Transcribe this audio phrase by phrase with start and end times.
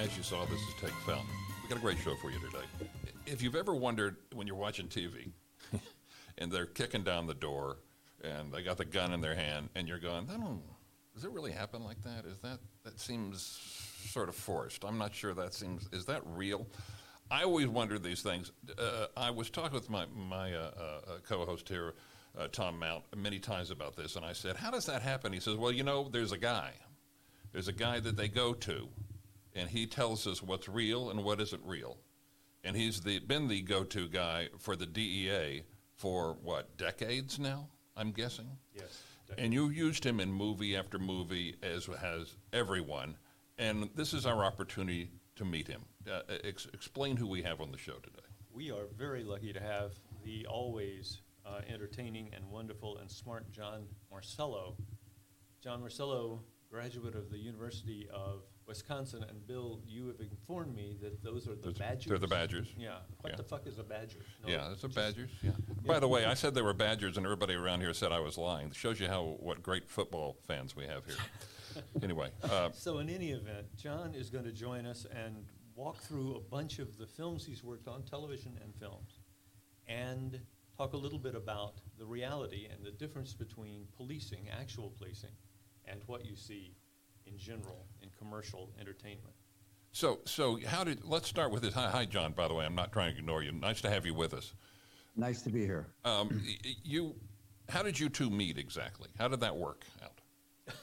[0.00, 1.26] As you saw, this is Take Fountain.
[1.62, 2.64] We got a great show for you today.
[3.26, 5.30] If you've ever wondered when you're watching TV
[6.38, 7.76] and they're kicking down the door
[8.24, 10.62] and they got the gun in their hand and you're going, I don't,
[11.14, 12.24] does it really happen like that?
[12.24, 13.42] Is that, that seems
[14.06, 14.86] sort of forced.
[14.86, 16.66] I'm not sure that seems, is that real?
[17.30, 18.52] I always wondered these things.
[18.78, 21.92] Uh, I was talking with my, my uh, uh, co-host here,
[22.38, 25.30] uh, Thom Mount, many times about this, and I said, how does that happen?
[25.30, 26.70] He says, well, you know, there's a guy.
[27.52, 28.88] There's a guy that they go to,
[29.54, 31.98] and he tells us what's real and what isn't real.
[32.62, 35.62] And he's the, been the go-to guy for the DEA
[35.94, 38.48] for, what, decades now, I'm guessing?
[38.74, 39.02] Yes.
[39.38, 43.16] And you used him in movie after movie, as has everyone.
[43.58, 45.82] And this is our opportunity to meet him.
[46.10, 48.26] Uh, ex- explain who we have on the show today.
[48.52, 49.92] We are very lucky to have
[50.24, 54.76] the always uh, entertaining and wonderful and smart John Marcello.
[55.62, 61.24] John Marcello, graduate of the University of Wisconsin, and Bill, you have informed me that
[61.24, 62.06] those are the Those- Badgers.
[62.08, 62.68] they're the Badgers.
[62.78, 63.00] Yeah.
[63.20, 63.36] What Yeah.
[63.36, 64.20] the fuck is a Badger?
[64.44, 65.30] No, yeah, it's a just- Badgers.
[65.42, 65.56] Yeah.
[65.84, 68.38] By the way, I said they were Badgers, and everybody around here said I was
[68.38, 68.68] lying.
[68.68, 71.16] It shows you how what great football fans we have here.
[72.02, 76.36] anyway, uh, So in any event, John is going to join us and walk through
[76.36, 79.18] a bunch of the films he's worked on, television and films,
[79.88, 80.40] and
[80.76, 85.32] talk a little bit about the reality and the difference between policing, actual policing,
[85.86, 86.76] and what you see
[87.30, 89.34] in general in commercial entertainment.
[89.92, 91.04] so so how did?
[91.04, 91.74] Let's start with this.
[91.74, 92.32] Hi, hi, John.
[92.32, 93.52] By the way, I'm not trying to ignore you.
[93.52, 94.54] Nice to have you with us.
[95.16, 95.88] Nice to be here.
[96.04, 97.14] Um, y- y- you,
[97.68, 99.08] how did you two meet exactly?
[99.18, 100.20] How did that work out?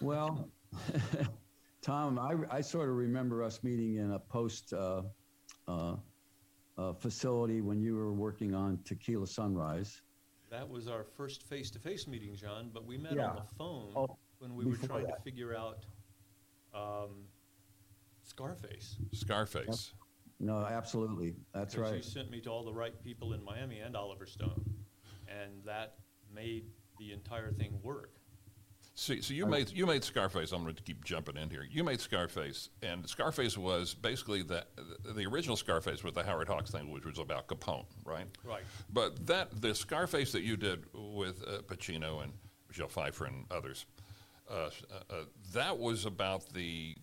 [0.01, 0.49] Well,
[1.81, 5.03] Thom, I, I sort of remember us meeting in a post uh,
[5.67, 5.95] uh,
[6.77, 10.01] uh, facility when you were working on Tequila Sunrise.
[10.51, 13.29] That was our first face-to-face meeting, John, but we met Yeah.
[13.29, 15.85] on the phone Oh, when we were before trying to figure out
[16.77, 17.25] um,
[18.23, 18.97] Scarface.
[19.13, 19.93] Scarface.
[20.39, 21.35] No, absolutely.
[21.53, 21.95] That's right.
[21.95, 24.63] you sent me to all the right people in Miami and Oliver Stone,
[25.27, 25.95] and that
[26.33, 26.65] made
[26.99, 28.11] the entire thing work.
[28.99, 30.51] See, so you made you made Scarface.
[30.51, 31.63] I'm going to keep jumping in here.
[31.69, 34.65] You made Scarface, and Scarface was basically the
[35.15, 38.25] the original Scarface was the Howard Hawks thing, which was about Capone, right?
[38.43, 38.63] Right.
[38.91, 42.33] But that the Scarface that you did with uh, Pacino and
[42.67, 43.85] Michelle Pfeiffer and others,
[44.49, 44.69] uh,
[45.09, 45.15] uh,
[45.53, 46.95] that was about the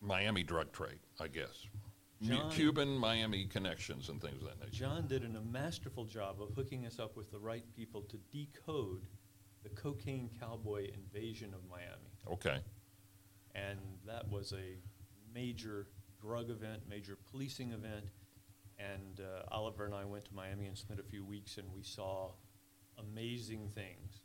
[0.00, 1.66] Miami drug trade, I guess.
[2.22, 4.84] John- Cuban Miami connections and things of that nature.
[4.84, 8.16] John did an, a masterful job of hooking us up with the right people to
[8.32, 9.02] decode
[9.62, 12.10] the cocaine cowboy invasion of Miami.
[12.32, 12.60] Okay.
[13.54, 14.78] And that was a
[15.34, 15.88] major
[16.20, 18.06] drug event, major policing event.
[18.78, 21.82] And uh, Oliver and I went to Miami and spent a few weeks, and we
[21.82, 22.32] saw
[22.98, 24.20] amazing things.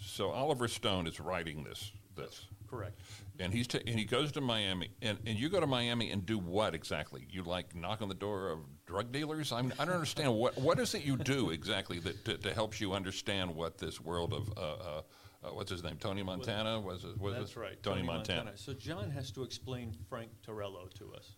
[0.00, 2.46] So Oliver Stone is writing this this.
[2.68, 2.98] Correct.
[3.38, 6.24] And he's ta- and he goes to Miami, and, and you go to Miami and
[6.24, 7.26] do what exactly?
[7.30, 9.52] You like knock on the door of drug dealers?
[9.52, 12.80] I'm, I don't understand what what is it you do exactly that to, to helps
[12.80, 15.02] you understand what this world of uh, uh,
[15.44, 15.96] uh, what's his name?
[15.98, 17.18] Tony Montana was it?
[17.20, 17.56] Was That's it?
[17.56, 17.82] right.
[17.82, 18.52] Tony, Montana.
[18.56, 21.36] So John has to explain Frank Torello to us.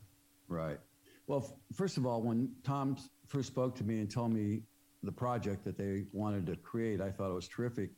[0.48, 0.78] Right.
[1.26, 4.60] Well, f- first of all, when Thom first spoke to me and told me
[5.03, 7.91] the project that they wanted to create, I thought it was terrific.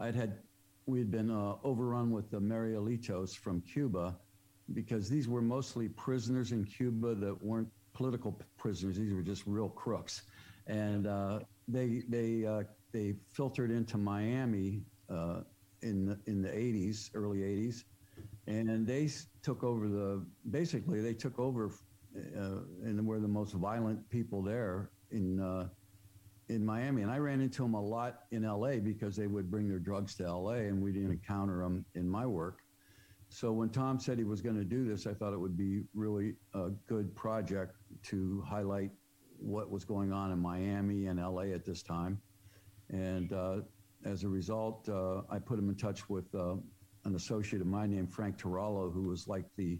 [0.00, 0.38] I'd had,
[0.86, 4.16] we had been uh, overrun with the Marielitos from Cuba
[4.72, 8.96] because these were mostly prisoners in Cuba that weren't political prisoners.
[8.96, 10.22] These were just real crooks.
[10.66, 15.40] And uh, they, they, uh, they filtered into Miami uh,
[15.82, 17.84] in, the, in the 80s, early 80s
[18.46, 19.08] and they
[19.42, 21.70] took over the basically they took over
[22.16, 25.68] uh, and were the most violent people there in uh,
[26.48, 29.68] in Miami and I ran into them a lot in LA because they would bring
[29.68, 32.60] their drugs to LA and we didn't encounter them in my work.
[33.28, 35.82] So when Thom said he was going to do this I thought it would be
[35.94, 37.74] really a good project
[38.04, 38.90] to highlight
[39.38, 42.20] what was going on in Miami and LA at this time.
[42.90, 43.60] And uh,
[44.04, 46.54] as a result, uh, I put him in touch with uh,
[47.04, 49.78] an associate of mine named Frank Torallo, who was like the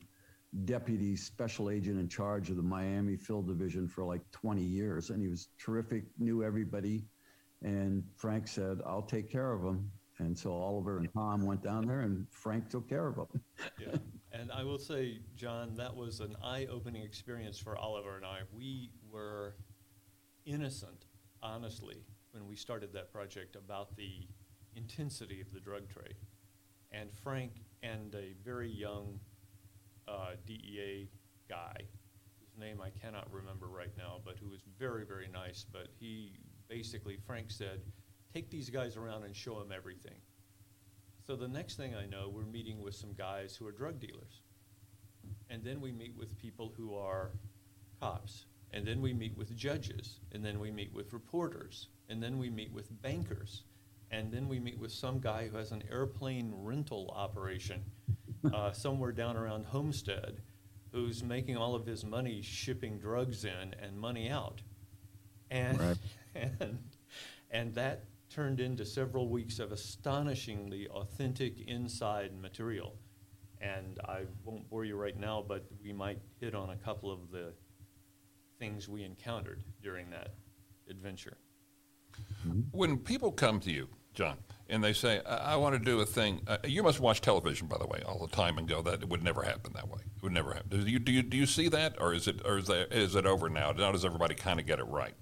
[0.65, 5.11] deputy special agent in charge of the Miami Field Division for like 20 years.
[5.11, 7.05] And he was terrific, knew everybody.
[7.63, 9.91] And Frank said, I'll take care of him.
[10.21, 13.27] And so Oliver and Thom went down there, and Frank took care of him.
[13.81, 13.97] Yeah.
[14.33, 18.41] And I will say, John, that was an eye-opening experience for Oliver and I.
[18.53, 19.55] We were
[20.45, 21.07] innocent,
[21.43, 24.29] honestly, when we started that project about the
[24.75, 26.15] intensity of the drug trade.
[26.93, 27.53] And Frank
[27.83, 29.19] and a very young
[30.09, 31.09] uh, DEA
[31.49, 31.77] guy,
[32.41, 35.65] whose name I cannot remember right now, but who was very, very nice.
[35.71, 36.39] But he
[36.69, 37.83] basically, Frank said,
[38.33, 40.21] take these guys around and show them everything.
[41.27, 44.43] So the next thing I know, we're meeting with some guys who are drug dealers.
[45.51, 47.33] and then we meet with people who are
[48.01, 52.39] cops, and then we meet with judges, and then we meet with reporters, and then
[52.39, 53.65] we meet with bankers,
[54.11, 57.85] and then we meet with some guy who has an airplane rental operation
[58.53, 60.43] uh, somewhere down around Homestead,
[60.93, 64.63] who's making all of his money shipping drugs in and money out,
[65.51, 65.97] and Right.
[66.61, 66.79] and
[67.51, 72.95] and that turned into several weeks of astonishingly authentic inside material.
[73.61, 77.31] And I won't bore you right now, but we might hit on a couple of
[77.31, 77.53] the
[78.59, 80.35] things we encountered during that
[80.89, 81.39] adventure.
[82.71, 84.37] When people come to you, John,
[84.69, 87.69] and they say, I, I want to do a thing, uh, you must watch television,
[87.69, 90.01] by the way, all the time and go, that it would never happen that way.
[90.17, 90.85] It would never happen.
[90.85, 93.15] Do you, do you, do you see that, or is it, or is, that, is
[93.15, 93.71] it over now?
[93.71, 95.15] Now does everybody kind of get it right?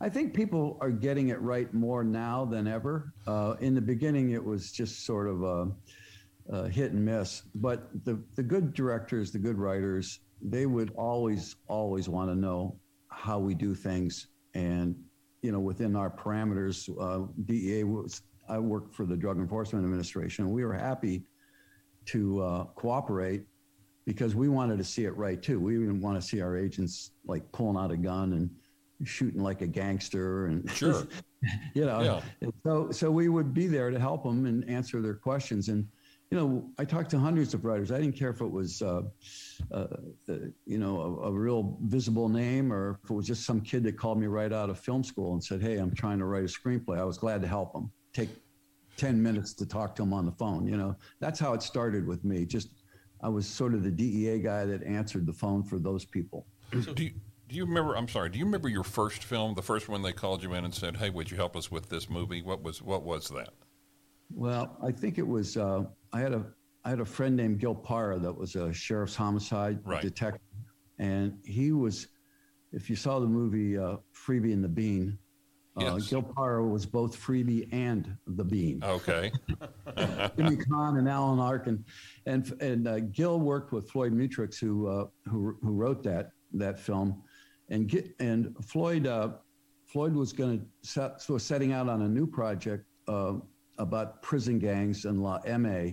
[0.00, 3.12] I think people are getting it right more now than ever.
[3.24, 5.68] Uh, in the beginning, it was just sort of a,
[6.50, 7.42] a hit and miss.
[7.54, 12.80] But the, the good directors, the good writers, they would always, always want to know
[13.10, 14.26] how we do things.
[14.54, 14.96] And,
[15.42, 20.44] you know, within our parameters, uh, DEA was, I worked for the Drug Enforcement Administration,
[20.44, 21.24] and we were happy
[22.06, 23.44] to uh, cooperate
[24.06, 25.60] because we wanted to see it right too.
[25.60, 28.50] We didn't want to see our agents like pulling out a gun and
[29.06, 31.06] shooting like a gangster and Sure.
[31.74, 32.00] you know.
[32.40, 32.48] Yeah.
[32.64, 35.68] So so we would be there to help them and answer their questions.
[35.68, 35.86] And
[36.30, 37.90] you know, I talked to hundreds of writers.
[37.90, 39.02] I didn't care if it was, uh,
[39.72, 39.86] uh,
[40.28, 40.34] uh,
[40.66, 43.96] you know, a, a real visible name or if it was just some kid that
[43.96, 46.46] called me right out of film school and said, "Hey, I'm trying to write a
[46.46, 47.90] screenplay." I was glad to help them.
[48.12, 48.28] Take
[48.98, 50.66] ten minutes to talk to them on the phone.
[50.66, 52.44] You know, that's how it started with me.
[52.44, 52.68] Just
[53.22, 56.46] I was sort of the DEA guy that answered the phone for those people.
[56.82, 57.12] So Do you,
[57.48, 60.12] do you remember, I'm sorry, do you remember your first film, the first one they
[60.12, 62.42] called you in and said, hey, would you help us with this movie?
[62.42, 63.54] What was, what was that?
[64.32, 65.56] Well, I think it was.
[65.56, 66.44] Uh, I had a
[66.84, 70.02] I had a friend named Gil Parra that was a sheriff's homicide Right.
[70.02, 70.40] detective,
[70.98, 72.08] and he was.
[72.72, 75.18] If you saw the movie uh, Freebie and the Bean,
[75.80, 76.08] uh, Yes.
[76.10, 78.82] Gil Parra was both Freebie and the Bean.
[78.84, 79.32] Okay.
[80.36, 81.82] Jimmy Caan and Alan Arkin,
[82.26, 86.78] and and uh, Gil worked with Floyd Mutrux, who uh, who who wrote that that
[86.78, 87.22] film,
[87.70, 89.30] and get and Floyd uh,
[89.86, 93.34] Floyd was going to set was setting out on a new project uh,
[93.78, 95.90] about prison gangs in La MA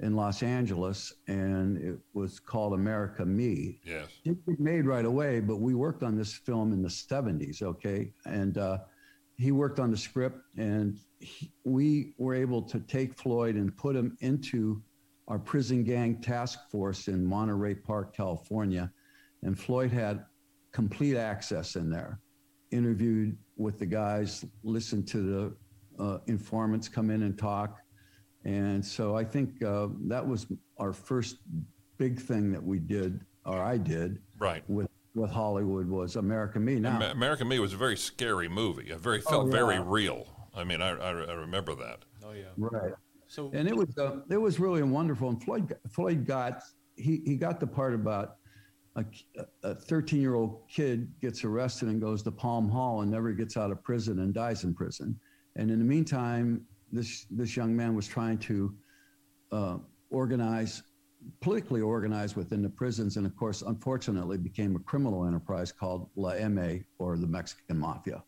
[0.00, 4.08] in Los Angeles, and it was called American Me Yes.
[4.24, 8.12] didn't get made right away, but we worked on this film in the 70s, okay?
[8.26, 8.78] And uh,
[9.36, 13.96] he worked on the script, and he, we were able to take Floyd and put
[13.96, 14.82] him into
[15.28, 18.92] our prison gang task force in Monterey Park, California.
[19.42, 20.24] And Floyd had
[20.72, 22.20] complete access in there,
[22.70, 25.56] interviewed with the guys, listened to the
[25.98, 27.78] uh, informants come in and talk.
[28.44, 30.46] And so I think uh, that was
[30.78, 31.38] our first
[31.98, 34.62] big thing that we did, or I did, Right.
[34.68, 36.78] with with Hollywood was American Me.
[36.78, 38.90] Now, Am- American Me was a very scary movie.
[38.90, 40.26] It very felt Oh, very real.
[40.54, 42.04] I mean, I, I, I remember that.
[42.22, 42.44] Oh yeah.
[42.58, 42.92] right?
[43.26, 45.30] So And it was uh, it was really wonderful.
[45.30, 46.60] And Floyd Floyd got
[46.96, 48.36] he he got the part about
[48.96, 49.04] a
[49.64, 53.56] a 13 year old kid gets arrested and goes to Palm Hall and never gets
[53.56, 55.18] out of prison and dies in prison.
[55.56, 58.74] And in the meantime, this this young man was trying to
[59.52, 59.78] uh,
[60.10, 60.82] organize
[61.40, 66.34] politically organized within the prisons and of course unfortunately became a criminal enterprise called La
[66.48, 68.22] MA or the Mexican Mafia.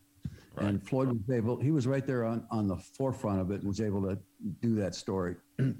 [0.57, 3.67] And Floyd was able, he was right there on, on the forefront of it and
[3.67, 4.17] was able to
[4.61, 5.35] do that story.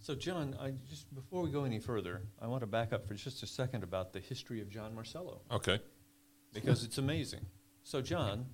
[0.00, 3.14] So, John, I just before we go any further, I want to back up for
[3.14, 5.80] just a second about the history of John Marcello Okay.
[6.54, 7.44] because it's amazing.
[7.82, 8.46] So, John,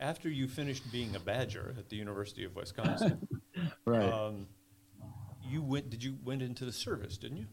[0.00, 3.26] after you finished being a Badger at the University of Wisconsin,
[3.86, 4.10] Right.
[4.12, 4.46] um,
[5.48, 5.90] you went.
[5.90, 7.16] Did you went into the service?
[7.16, 7.46] Didn't you?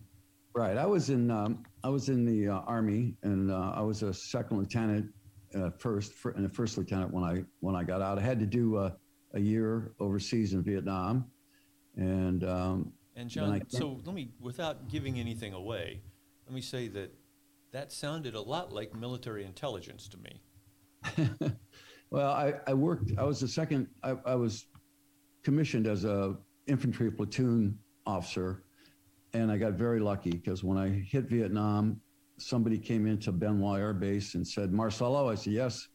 [0.53, 0.75] right.
[0.77, 4.13] I was in, um, I was in the uh, army and uh, I was a
[4.13, 5.05] second lieutenant
[5.55, 8.17] uh, first fir- and a first lieutenant when I, when I got out.
[8.17, 8.91] I had to do uh,
[9.33, 11.25] a year overseas in Vietnam.
[11.95, 16.01] And um, And John, so let me, without giving anything away,
[16.47, 17.13] let me say that
[17.71, 20.41] that sounded a lot like military intelligence to me.
[22.11, 24.65] Well, I, I worked, I was the second, I, I was
[25.43, 26.35] commissioned as a
[26.67, 28.63] infantry platoon officer.
[29.33, 32.01] And I got very lucky because when I hit Vietnam,
[32.37, 35.87] somebody came into Bien Hoa Air Base and said, Marcello, I said, yes.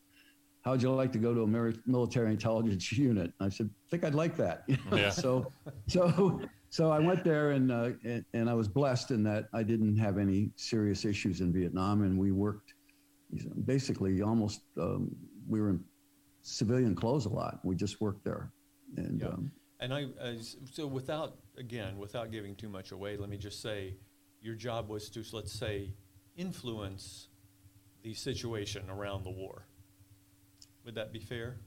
[0.64, 3.32] How'd you like to go to a military intelligence unit?
[3.38, 4.64] I said, I think I'd like that.
[4.90, 5.10] Yeah.
[5.24, 5.52] so,
[5.86, 9.62] so, so I went there and, uh, and, and I was blessed in that I
[9.62, 12.02] didn't have any serious issues in Vietnam.
[12.02, 12.72] And we worked
[13.66, 15.14] basically almost, um,
[15.46, 15.84] we were in
[16.46, 17.58] civilian clothes a lot.
[17.64, 18.52] We just worked there.
[18.96, 19.28] And Yeah.
[19.28, 19.50] um,
[19.80, 23.96] And I, as, so without, again, without giving too much away, let me just say,
[24.40, 25.92] your job was to, let's say,
[26.36, 27.28] influence
[28.02, 29.66] the situation around the war.
[30.84, 31.60] Would that be fair?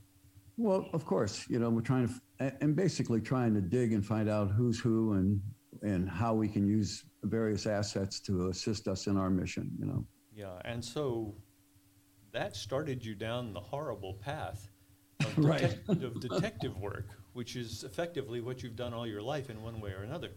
[0.57, 4.29] Well, of course, you know, we're trying to, and basically trying to dig and find
[4.29, 5.41] out who's who and,
[5.81, 10.05] and how we can use various assets to assist us in our mission, you know.
[10.33, 11.35] Yeah, and so
[12.31, 14.68] that started you down the horrible path
[15.19, 15.77] of, Right.
[15.87, 19.91] of detective work, which is effectively what you've done all your life in one way
[19.91, 20.31] or another.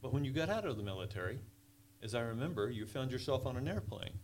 [0.00, 1.38] But when you got out of the military,
[2.02, 4.18] as I remember, you found yourself on an airplane.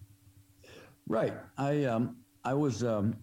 [1.06, 1.34] Right.
[1.56, 3.16] I um, I was um,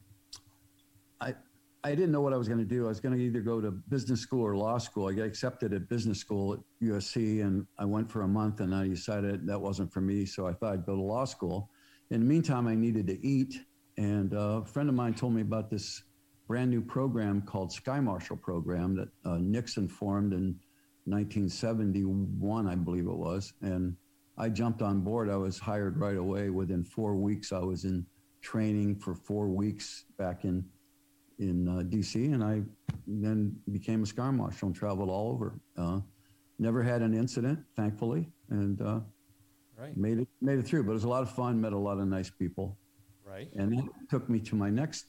[1.22, 1.36] I
[1.84, 2.86] I didn't know what I was going to do.
[2.86, 5.08] I was going to either go to business school or law school.
[5.08, 8.74] I got accepted at business school at USC, and I went for a month, and
[8.74, 10.26] I decided that wasn't for me.
[10.26, 11.70] So I thought I'd go to law school.
[12.10, 13.60] In the meantime, I needed to eat,
[13.98, 16.02] and uh, a friend of mine told me about this
[16.48, 20.60] brand new program called Sky Marshal Program that uh, Nixon formed in
[21.06, 23.96] 1971, I believe it was, and
[24.38, 25.30] I jumped on board.
[25.30, 26.50] I was hired right away.
[26.50, 28.06] Within four weeks, I was in
[28.42, 30.66] training for four weeks back in
[31.38, 32.28] in uh, D.C.
[32.28, 32.62] and I
[33.06, 35.60] then became a sky marshal and traveled all over.
[35.78, 36.00] Uh,
[36.60, 39.02] never had an incident, thankfully, and uh,
[39.78, 40.84] Right, made it made it through.
[40.84, 41.60] But it was a lot of fun.
[41.60, 42.78] Met a lot of nice people,
[43.26, 43.50] right.
[43.56, 45.06] and that took me to my next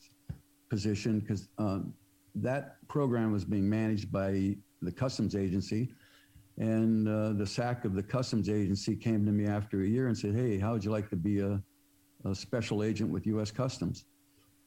[0.69, 1.93] position because um,
[2.35, 5.93] that program was being managed by the customs agency.
[6.59, 10.17] And uh, the SAC of the customs agency came to me after a year and
[10.17, 11.63] said, Hey, how would you like to be a,
[12.25, 13.51] a special agent with U.S.
[13.51, 14.05] Customs?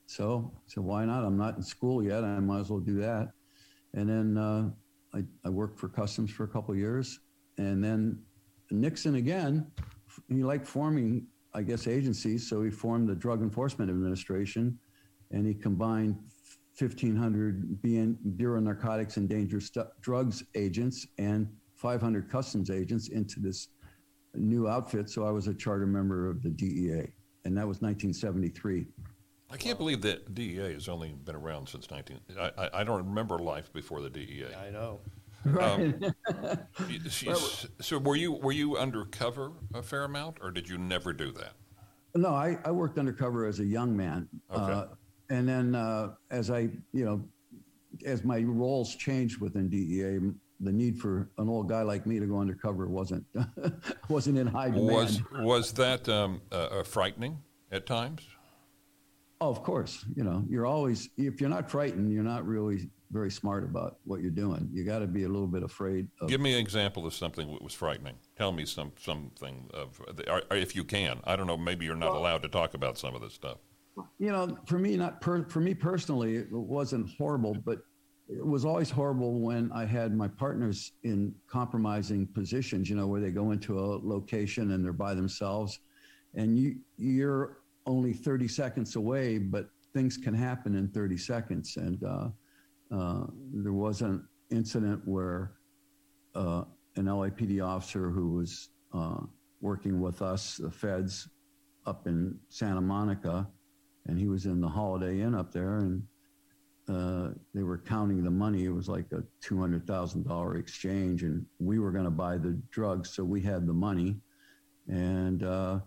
[0.06, 1.24] So I said, Why not?
[1.24, 2.24] I'm not in school yet.
[2.24, 3.32] I might as well do that.
[3.96, 4.70] And then uh,
[5.16, 7.20] I, I worked for customs for a couple years.
[7.58, 8.20] And then
[8.70, 9.66] Nixon again,
[10.28, 11.26] he liked forming,
[11.56, 12.48] I guess, agencies.
[12.48, 14.78] So he formed the Drug Enforcement Administration
[15.32, 16.16] and he combined
[16.78, 17.82] 1,500
[18.38, 23.70] Bureau of Narcotics and Dangerous Stu- Drugs agents and 500 customs agents into this
[24.34, 25.10] new outfit.
[25.10, 27.12] So I was a charter member of the DEA,
[27.46, 28.86] and that was 1973.
[29.52, 32.20] I can't believe that DEA has only been around since 19.
[32.40, 34.46] I, I, I don't remember life before the DEA.
[34.56, 35.00] I know.
[35.44, 35.96] Right.
[36.00, 41.14] Y- she's- so were you were you undercover a fair amount, or did you never
[41.14, 41.54] do that?
[42.16, 44.28] no, I, I worked undercover as a young man.
[44.52, 44.62] Okay.
[44.74, 44.86] Uh,
[45.30, 47.24] and then uh, as I, you know,
[48.06, 50.20] as my roles changed within DEA,
[50.62, 53.26] the need for an old guy like me to go undercover wasn't
[54.10, 54.90] wasn't in high demand.
[54.90, 57.40] Was was that um, uh, uh, frightening
[57.72, 58.28] at times?
[59.42, 60.06] Oh, of course.
[60.16, 64.22] You know, you're always if you're not frightened, you're not really very smart about what
[64.22, 64.70] you're doing.
[64.72, 66.30] You got to be a little bit afraid of.
[66.30, 68.16] Give me an example of something that was frightening.
[68.38, 71.20] Tell me some something of, or, or if you can.
[71.24, 71.58] I don't know.
[71.58, 73.60] Maybe you're not allowed to talk about some of this stuff.
[74.18, 77.80] You know, for me, not per, for me personally, it wasn't horrible, but
[78.28, 82.90] it was always horrible when I had my partners in compromising positions.
[82.90, 85.80] You know, where they go into a location and they're by themselves,
[86.36, 91.78] and you you're only 30 seconds away, but things can happen in 30 seconds.
[91.78, 92.30] And uh,
[92.92, 95.54] uh, there was an incident where
[96.36, 96.64] uh,
[96.96, 99.22] an LAPD officer who was uh,
[99.62, 101.30] working with us, the feds,
[101.86, 103.48] up in Santa Monica,
[104.10, 106.04] and he was in the Holiday Inn up there, and
[106.90, 108.66] uh, they were counting the money.
[108.66, 112.38] It was like a two hundred thousand dollar exchange, and we were going to buy
[112.38, 114.18] the drugs, so we had the money,
[114.88, 115.80] and uh,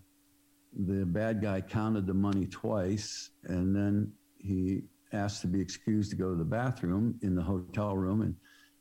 [0.87, 6.17] the bad guy counted the money twice, and then he asked to be excused to
[6.17, 8.37] go to the bathroom in the hotel room, and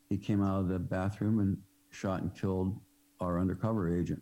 [0.09, 1.57] he came out of the bathroom and
[1.89, 2.79] shot and killed
[3.19, 4.21] our undercover agent,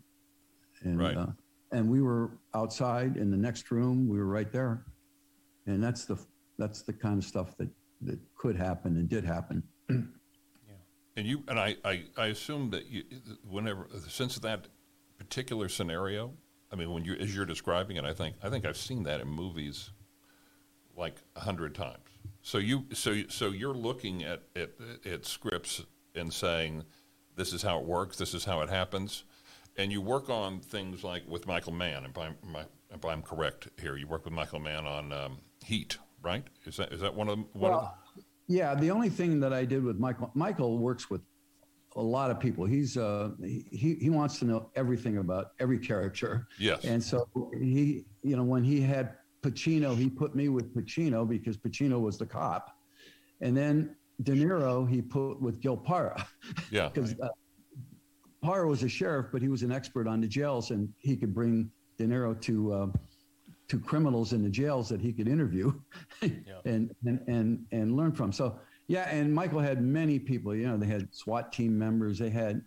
[0.82, 1.16] and Right.
[1.16, 1.26] uh,
[1.72, 4.08] and we were outside in the next room.
[4.08, 4.86] We were right there,
[5.70, 6.18] and that's the
[6.58, 7.68] that's the kind of stuff that
[8.02, 9.62] that could happen and did happen.
[9.88, 9.96] yeah.
[11.16, 13.02] And you and I, I, I assume that you,
[13.46, 14.68] whenever since that
[15.18, 16.32] particular scenario,
[16.72, 19.20] I mean, when you as you're describing it, I think I think I've seen that
[19.20, 19.90] in movies
[20.96, 21.98] like a hundred times.
[22.42, 24.70] So you so so you're looking at, at
[25.04, 25.84] at scripts
[26.14, 26.84] and saying,
[27.36, 29.24] this is how it works, this is how it happens,
[29.76, 32.04] and you work on things like with Michael Mann.
[32.04, 32.36] If I'm
[32.94, 36.44] if I'm correct here, you work with Michael Mann on um, Heat, right?
[36.64, 37.46] Is that is that one of them?
[37.52, 38.24] One of them?
[38.48, 41.20] Yeah, the only thing that I did with Michael, Michael works with
[41.96, 42.64] a lot of people.
[42.64, 46.46] He's uh, he he wants to know everything about every character.
[46.58, 46.84] Yes.
[46.84, 51.56] And so he, you know, when he had Pacino, he put me with Pacino because
[51.56, 52.76] Pacino was the cop,
[53.40, 56.26] and then De Niro he put with Gil Parra.
[56.70, 56.88] Yeah.
[56.88, 57.28] because uh,
[58.42, 61.34] Parra was a sheriff, but he was an expert on the jails, and he could
[61.34, 62.86] bring De Niro to uh,
[63.70, 65.72] to criminals in the jails that he could interview
[66.22, 68.32] and, and and and learn from.
[68.32, 68.58] So
[68.88, 70.54] yeah, and Michael had many people.
[70.54, 72.18] You know, they had SWAT team members.
[72.18, 72.62] They had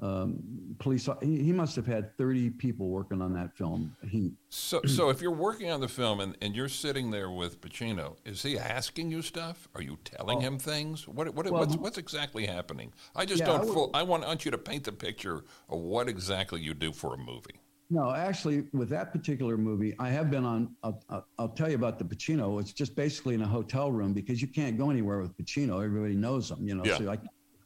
[0.00, 0.38] um,
[0.78, 1.06] police.
[1.20, 3.94] He, he must have had 30 people working on that film.
[4.08, 7.60] He So, so if you're working on the film and, and you're sitting there with
[7.60, 9.68] Pacino, is he asking you stuff?
[9.74, 11.06] Are you telling him things?
[11.06, 12.94] What, what, Well, what's, what's exactly happening?
[13.14, 14.92] I just Yeah, don't I would- full, I want, I want you to paint the
[14.92, 17.60] picture of what exactly you do for a movie.
[17.90, 20.76] No, actually, with that particular movie, I have been on.
[20.82, 21.02] I'll,
[21.38, 22.60] I'll, tell you about the Pacino.
[22.60, 25.82] It's just basically in a hotel room because you can't go anywhere with Pacino.
[25.82, 26.84] Everybody knows him, you know.
[26.84, 26.98] Yeah.
[26.98, 27.18] So, I,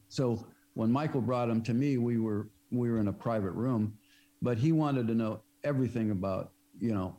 [0.09, 3.95] so when Michael brought him to me, we were we were in a private room,
[4.41, 7.17] but he wanted to know everything about you know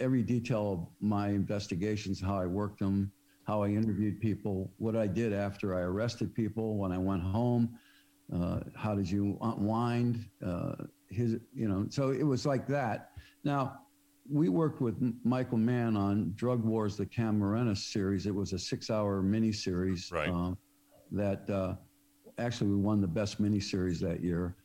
[0.00, 3.12] every detail of my investigations, how I worked them,
[3.44, 7.78] how I interviewed people, what I did after I arrested people, when I went home,
[8.34, 10.74] uh, how did you unwind uh,
[11.08, 13.10] his you know so it was like that
[13.44, 13.78] now
[14.28, 18.90] we worked with michael mann on drug wars the camarena series it was a six
[18.90, 20.28] hour miniseries Right.
[20.28, 20.58] um,
[21.12, 21.74] that uh,
[22.38, 24.56] actually we won the best miniseries that year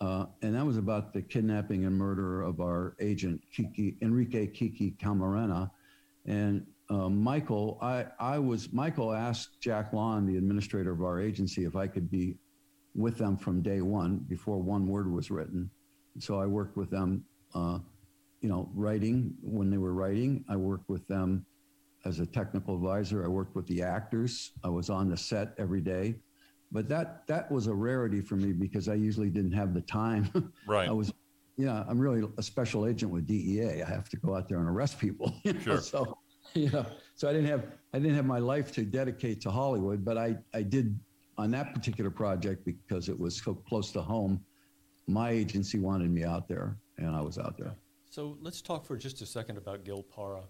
[0.00, 4.92] uh, and that was about the kidnapping and murder of our agent Kiki Enrique Kiki
[4.92, 5.70] Camarena,
[6.24, 11.64] and uh, Michael, I, I was Michael asked Jack Lawn, the administrator of our agency,
[11.66, 12.38] if I could be
[12.94, 15.70] with them from day one before one word was written.
[16.20, 17.24] So I worked with them,
[17.54, 17.78] uh,
[18.40, 20.44] you know, writing when they were writing.
[20.48, 21.44] I worked with them
[22.04, 23.24] as a technical advisor.
[23.24, 24.52] I worked with the actors.
[24.64, 26.16] I was on the set every day.
[26.72, 30.30] But that that was a rarity for me because I usually didn't have the time.
[30.66, 30.88] Right.
[30.88, 31.12] I was,
[31.56, 33.82] yeah, I'm really a special agent with DEA.
[33.82, 35.34] I have to go out there and arrest people.
[35.44, 35.80] you know, Sure.
[35.80, 36.16] So,
[36.54, 36.86] you know,
[37.16, 40.36] so I didn't have I didn't have my life to dedicate to Hollywood, but I
[40.54, 40.98] I did
[41.38, 44.44] on that particular project because it was so close to home.
[45.06, 47.74] My agency wanted me out there, and I was out there.
[48.10, 50.42] So let's talk for just a second about Gil Parra.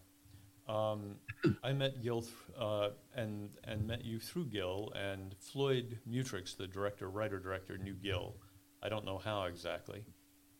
[0.68, 1.16] Um,
[1.64, 2.24] I met Gil
[2.58, 7.94] uh, and and met you through Gil and Floyd Mutrux, the director, writer director, knew
[7.94, 8.36] Gil.
[8.82, 10.04] I don't know how exactly.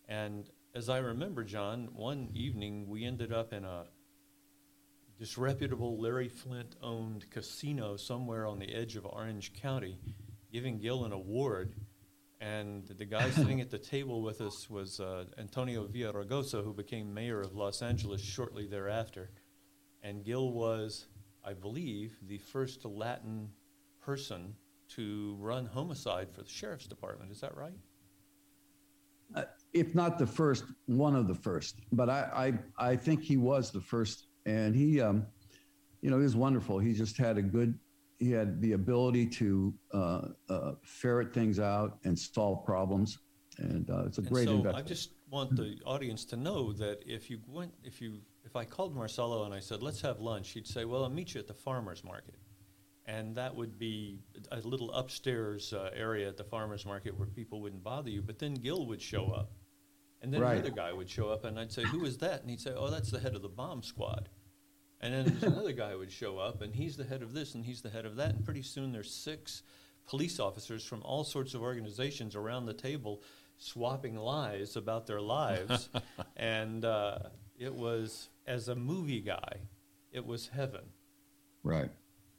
[0.09, 3.85] And as I remember, John, one evening we ended up in a
[5.19, 9.99] disreputable Larry Flynt owned casino somewhere on the edge of Orange County,
[10.53, 11.75] giving Gil an award.
[12.41, 17.13] And the guy sitting at the table with us was uh, Antonio Villaraigosa, who became
[17.13, 19.31] mayor of Los Angeles shortly thereafter.
[20.03, 21.07] And Gil was,
[21.45, 23.51] I believe, the first Latin
[24.01, 24.55] person
[24.97, 27.31] to run homicide for the sheriff's department.
[27.31, 27.77] Is that right?
[29.35, 31.77] Uh, if not the first, one of the first.
[31.93, 35.27] But I, I, I think he was the first, and he, um,
[36.01, 36.79] you know, he was wonderful.
[36.79, 37.79] He just had a good,
[38.21, 43.19] he had the ability to uh, uh, ferret things out and solve problems,
[43.59, 47.03] and uh, it's a And great so I just want the audience to know that
[47.07, 50.51] if you went, if you, if I called Marcello and I said, "Let's have lunch,"
[50.51, 52.39] he'd say, "Well, I'll meet you at the farmers market,"
[53.07, 54.21] and that would be
[54.53, 58.21] a little upstairs uh, area at the farmers market where people wouldn't bother you.
[58.21, 59.53] But then Gil would show up,
[60.21, 60.57] and then Right.
[60.59, 62.91] another guy would show up, and I'd say, "Who is that?" And he'd say, "Oh,
[62.91, 64.29] that's the head of the bomb squad."
[65.03, 67.65] And then there's another guy would show up, and he's the head of this, and
[67.65, 69.63] he's the head of that, and pretty soon there's six
[70.07, 73.23] police officers from all sorts of organizations around the table
[73.57, 75.89] swapping lies about their lives,
[76.37, 77.19] and uh,
[77.59, 79.61] it was as a movie guy,
[80.13, 80.83] it was heaven.
[81.63, 81.91] right.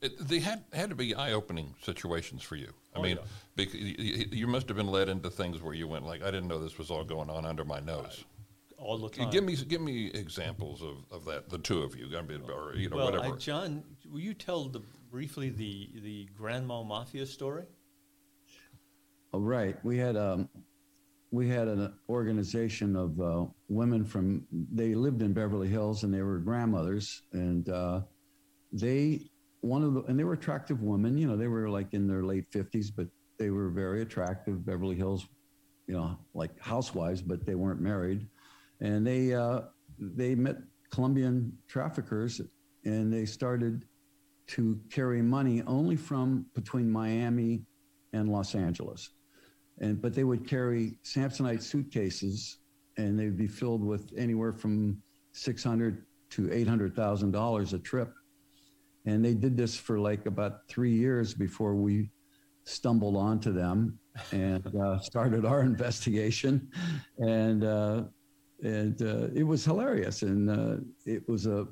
[0.02, 2.70] It, they had had to be eye-opening situations for you.
[2.96, 3.24] I Oh, mean, yeah.
[3.56, 6.32] bec- you, you- you must have been led into things where you went like, "I
[6.32, 8.26] didn't know this was all going on under my nose."
[8.82, 9.32] All the Can you time.
[9.32, 11.50] Give me give me examples of, of that.
[11.50, 13.36] The two of you, I mean, or you know, well, whatever.
[13.36, 17.66] I, John, will you tell the, briefly the the Grand Mal Mafia story?
[19.34, 19.78] Oh, right.
[19.86, 20.50] We had um,
[21.30, 24.48] we had an organization of uh, women from.
[24.72, 28.02] They lived in Beverly Hills, and they were grandmothers, and uh,
[28.72, 29.30] they
[29.62, 31.18] one of the and they were attractive women.
[31.18, 34.66] You know, they were like in their late fifties, but they were very attractive.
[34.66, 35.28] Beverly Hills,
[35.88, 38.28] you know, like housewives, but they weren't married,
[38.82, 39.62] and they uh,
[40.00, 40.58] they met
[40.92, 42.42] Colombian traffickers,
[42.84, 43.86] and they started
[44.48, 47.64] to carry money only from between Miami
[48.14, 49.12] and Los Angeles.
[49.80, 52.58] And but they would carry Samsonite suitcases
[52.98, 57.80] and they'd be filled with anywhere from six hundred to eight hundred thousand dollars a
[57.80, 58.14] trip.
[59.06, 62.12] And they did this for like about three years before we
[62.66, 63.98] stumbled onto them
[64.32, 66.70] and uh, started our investigation.
[67.18, 68.04] And uh,
[68.62, 70.22] and uh, it was hilarious.
[70.22, 71.68] And uh, it was a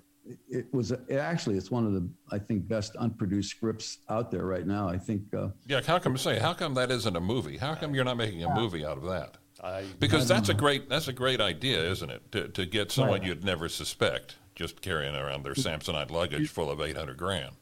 [0.49, 4.29] it was a, it actually it's one of the I think best unproduced scripts out
[4.31, 4.87] there right now.
[4.87, 7.57] I think uh, yeah, how come say how come that isn't a movie?
[7.57, 9.37] How come you're not making a movie out of that?
[9.63, 12.31] I Because that's a great that's a great idea, isn't it?
[12.33, 13.27] To to get someone Right.
[13.27, 17.55] you'd never suspect just carrying around their Samsonite luggage full of eight hundred grand.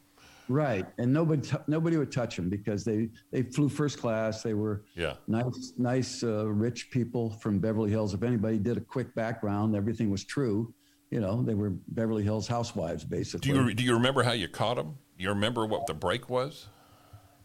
[0.50, 4.44] Right, and nobody t- nobody would touch them because they they flew first class.
[4.44, 5.16] They were Yeah.
[5.28, 8.14] nice nice uh, rich people from Beverly Hills.
[8.14, 10.74] If anybody did a quick background, everything was true.
[11.12, 13.52] You know, they were Beverly Hills housewives basically.
[13.52, 14.98] Do you do you remember how you caught them?
[15.18, 16.68] Do You remember what the break was?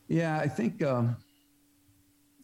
[0.08, 1.16] Yeah, I think um,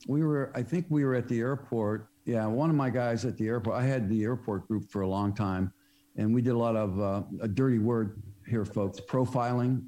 [0.08, 0.50] we were.
[0.54, 2.08] I think we were at the airport.
[2.24, 3.76] Yeah, one of my guys at the airport.
[3.76, 5.72] I had the airport group for a long time,
[6.16, 8.98] and we did a lot of uh, a dirty word here, folks.
[9.00, 9.84] Profiling.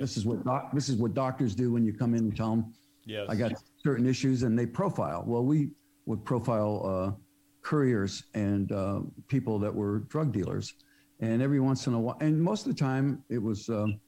[0.00, 2.50] This is what doc, this is what doctors do when you come in and tell
[2.50, 2.74] them
[3.06, 3.26] Yes.
[3.28, 3.52] I got
[3.82, 5.24] certain issues, and they profile.
[5.26, 5.70] Well, we
[6.06, 7.22] would profile uh,
[7.62, 10.74] couriers and uh, people that were drug dealers,
[11.20, 14.00] and every once in a while, and most of the time, it was, um,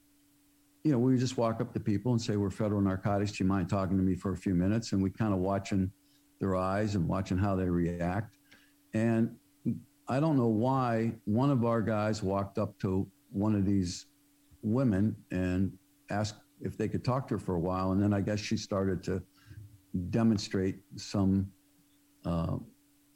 [0.83, 3.33] you know, we would just walk up to people and say, "We're federal narcotics.
[3.33, 5.91] Do you mind talking to me for a few minutes?" And we kind of watching
[6.39, 8.35] their eyes and watching how they react.
[8.93, 9.35] And
[10.07, 14.06] I don't know why one of our guys walked up to one of these
[14.71, 15.71] women and
[16.09, 17.91] asked if they could talk to her for a while.
[17.91, 19.21] And then I guess she started to
[20.09, 21.51] demonstrate some,
[22.25, 22.57] uh,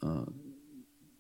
[0.04, 0.26] uh,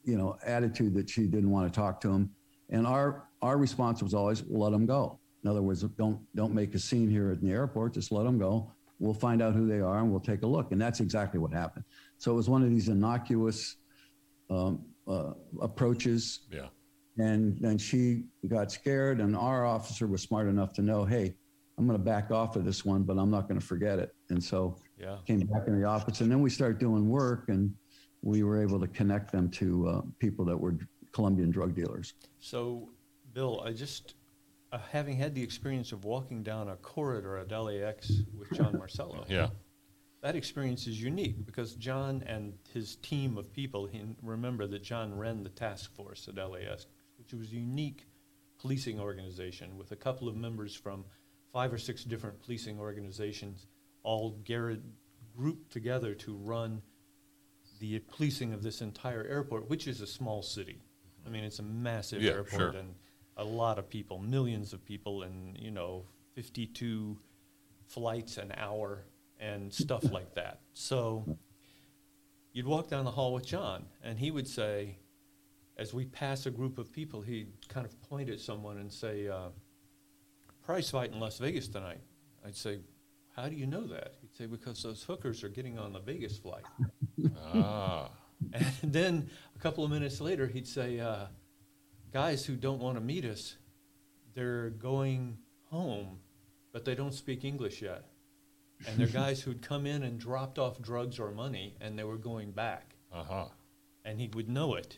[0.03, 2.31] you know, attitude that she didn't want to talk to him.
[2.69, 5.19] And our our response was always let them go.
[5.43, 7.93] In other words, don't don't make a scene here at the airport.
[7.93, 8.71] Just let them go.
[8.99, 10.71] We'll find out who they are and we'll take a look.
[10.71, 11.85] And that's exactly what happened.
[12.19, 13.77] So it was one of these innocuous
[14.51, 16.67] um, uh, approaches Yeah.
[17.17, 21.35] And then she got scared and our officer was smart enough to know hey
[21.77, 24.11] i'm going to back off of this one but i'm not going to forget it
[24.29, 25.17] and so Yeah.
[25.25, 27.73] came back in the office and then we started doing work and
[28.21, 30.77] we were able to connect them to uh, people that were
[31.11, 32.91] colombian drug dealers So,
[33.33, 34.15] Bill, I just,
[34.71, 39.25] uh, having had the experience of walking down a corridor at LAX with John Marcello,
[39.29, 39.49] Yeah.
[40.21, 45.13] that experience is unique because John and his team of people, he, remember that John
[45.17, 46.87] ran the task force at LAX,
[47.31, 48.05] which was a unique
[48.59, 51.05] policing organization with a couple of members from
[51.51, 53.67] five or six different policing organizations,
[54.03, 54.81] all garret,
[55.35, 56.81] grouped together to run
[57.79, 60.81] the policing of this entire airport, which is a small city.
[61.25, 62.69] I mean, it's a massive Yeah, airport sure.
[62.69, 62.95] and
[63.37, 66.03] a lot of people, millions of people, and you know,
[66.35, 67.17] 52
[67.87, 69.05] flights an hour
[69.39, 70.59] and stuff like that.
[70.73, 71.37] So
[72.53, 74.97] you'd walk down the hall with John, and he would say,
[75.81, 79.27] as we pass a group of people, he'd kind of point at someone and say,
[79.27, 79.49] uh,
[80.63, 82.01] "Prize fight in Las Vegas tonight."
[82.45, 82.79] I'd say,
[83.35, 86.37] "How do you know that?" He'd say, "Because those hookers are getting on the Vegas
[86.37, 86.65] flight."
[87.53, 88.09] Ah.
[88.81, 91.27] And then a couple of minutes later, he'd say, uh,
[92.11, 93.55] "Guys who don't want to meet us,
[94.33, 95.37] they're going
[95.69, 96.19] home,
[96.73, 98.03] but they don't speak English yet."
[98.87, 102.17] And they're guys who'd come in and dropped off drugs or money, and they were
[102.17, 103.45] going back, Uh huh.
[104.05, 104.97] and he would know it.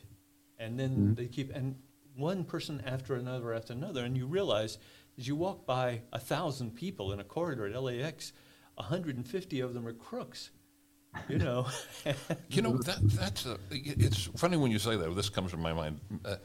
[0.63, 1.75] And then they keep and
[2.15, 4.77] one person after another after another, and you realize
[5.17, 8.33] as you walk by a thousand people in a corridor at LAX,
[8.75, 10.49] 150 of them are crooks.
[11.29, 11.67] You know,
[12.49, 15.15] You know that that's a, it's funny when you say that.
[15.15, 15.99] This comes to my mind.
[16.25, 16.37] Uh,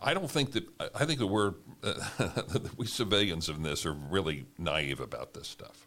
[0.00, 3.84] I don't think that I- I think that we're uh, that we civilians in this
[3.84, 5.86] are really naive about this stuff.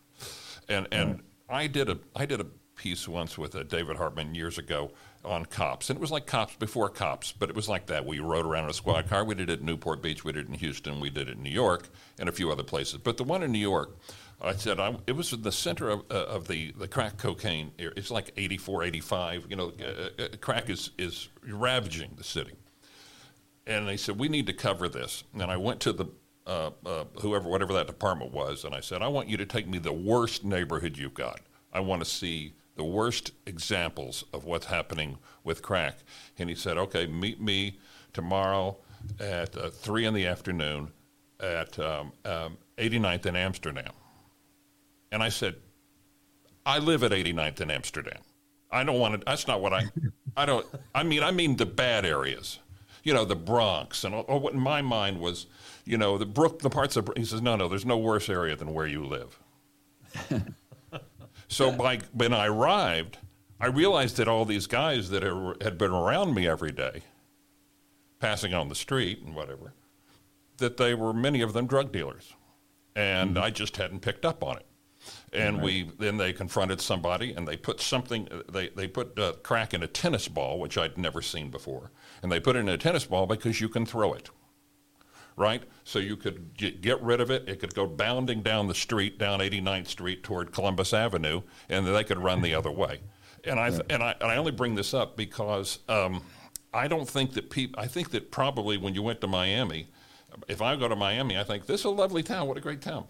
[0.70, 4.58] And and I did a I did a piece once with uh, David Hartman years
[4.58, 4.92] ago
[5.24, 8.06] on cops, and it was like cops before cops, but it was like that.
[8.06, 9.24] We rode around in a squad car.
[9.24, 10.24] We did it in Newport Beach.
[10.24, 11.00] We did it in Houston.
[11.00, 13.00] We did it in New York and a few other places.
[13.00, 13.98] But the one in New York,
[14.42, 17.72] I said I, it was in the center of, uh, of the, the crack cocaine.
[17.78, 19.48] It's like 84, 85.
[19.50, 22.54] You know, uh, uh, crack is, is ravaging the city
[23.68, 25.24] and they said we need to cover this.
[25.34, 26.06] And I went to the
[26.48, 29.68] uh, uh, whoever, whatever that department was, and I said, I want you to take
[29.68, 31.42] me the worst neighborhood you've got.
[31.74, 36.00] I want to see the worst examples of what's happening with crack.
[36.38, 37.80] And he said, okay, meet me
[38.14, 38.78] tomorrow
[39.20, 40.92] at uh, three in the afternoon
[41.40, 43.92] at um, um, 89th in Amsterdam.
[45.12, 45.56] And I said,
[46.66, 48.20] I live at 89th in Amsterdam.
[48.72, 49.26] I don't want to.
[49.26, 49.84] That's not what I.
[50.36, 50.66] I don't.
[50.94, 52.60] I mean, I mean the bad areas.
[53.04, 55.46] You know, the Bronx and or what in my mind was,
[55.86, 57.10] you know, the Brook, the parts of.
[57.16, 59.40] He says, no, no, there's no worse area than where you live.
[61.56, 63.18] so by when I arrived,
[63.62, 67.04] I realized that all these guys that are, had been around me every day,
[68.20, 69.74] passing on the street and whatever,
[70.58, 72.34] that they were many of them drug dealers,
[72.96, 73.44] and mm-hmm.
[73.44, 74.66] I just hadn't picked up on it.
[75.32, 78.28] And we then they confronted somebody, and they put something.
[78.52, 81.92] They they put crack in a tennis ball, which I'd never seen before,
[82.22, 84.30] and they put it in a tennis ball because you can throw it,
[85.36, 85.64] right?
[85.84, 87.48] So you could get, get rid of it.
[87.48, 92.04] It could go bounding down the street, down 89th Street toward Columbus Avenue, and they
[92.04, 93.00] could run the other way.
[93.44, 96.24] And I and I and I only bring this up because um,
[96.74, 97.80] I don't think that people.
[97.80, 99.88] I think that probably when you went to Miami,
[100.48, 102.48] if I go to Miami, I think this is a lovely town.
[102.48, 103.06] What a great town.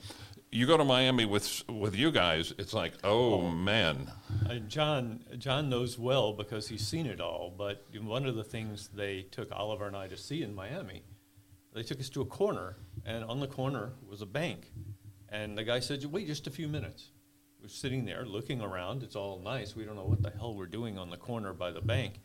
[0.51, 4.11] you go to Miami with with you guys, it's like, oh, man.
[4.49, 7.53] Uh, John John knows well because he's seen it all.
[7.57, 11.03] But one of the things they took Oliver and I to see in Miami,
[11.75, 14.71] they took us to a corner, and on the corner was a bank,
[15.29, 17.11] and the guy said, "Wait just a few minutes."
[17.61, 19.03] We're sitting there looking around.
[19.03, 19.75] It's all nice.
[19.75, 22.21] We don't know what the hell we're doing on the corner by the bank.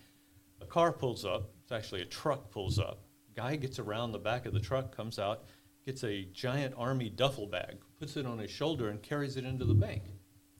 [0.60, 1.50] A car pulls up.
[1.62, 3.06] It's actually a truck pulls up.
[3.34, 5.44] Guy gets around the back of the truck, comes out,
[5.86, 9.64] gets a giant army duffel bag, puts it on his shoulder, and carries it into
[9.64, 10.02] the bank.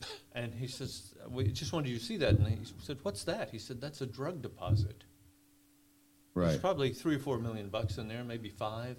[0.33, 3.50] And he says, "We just wanted you to see that." And he said, "What's that?"
[3.50, 5.05] He said, "That's a drug deposit.
[6.48, 8.96] There's probably three or four million bucks in there, maybe five,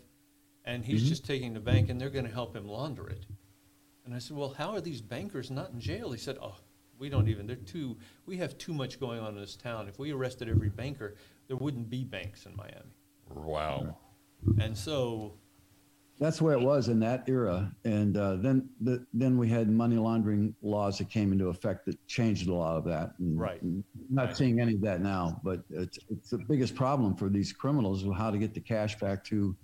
[0.65, 1.07] and he's Mhm.
[1.07, 3.25] just taking the bank, and they're going to help him launder it."
[4.05, 6.57] And I said, "Well, how are these bankers not in jail?" He said, "Oh,
[6.97, 7.47] we don't even.
[7.47, 7.97] They're too.
[8.25, 9.87] We have too much going on in this town.
[9.87, 11.15] If we arrested every banker,
[11.47, 12.95] there wouldn't be banks in Miami."
[13.29, 13.97] Wow.
[14.59, 15.39] And so,
[16.21, 17.73] That's the way it was in that era.
[17.83, 21.97] And uh, then the, then we had money laundering laws that came into effect that
[22.05, 23.13] changed a lot of that.
[23.17, 23.59] And Right.
[24.11, 24.37] Not Right.
[24.37, 28.09] seeing any of that now, but it's, it's the biggest problem for these criminals is
[28.15, 29.57] how to get the cash back to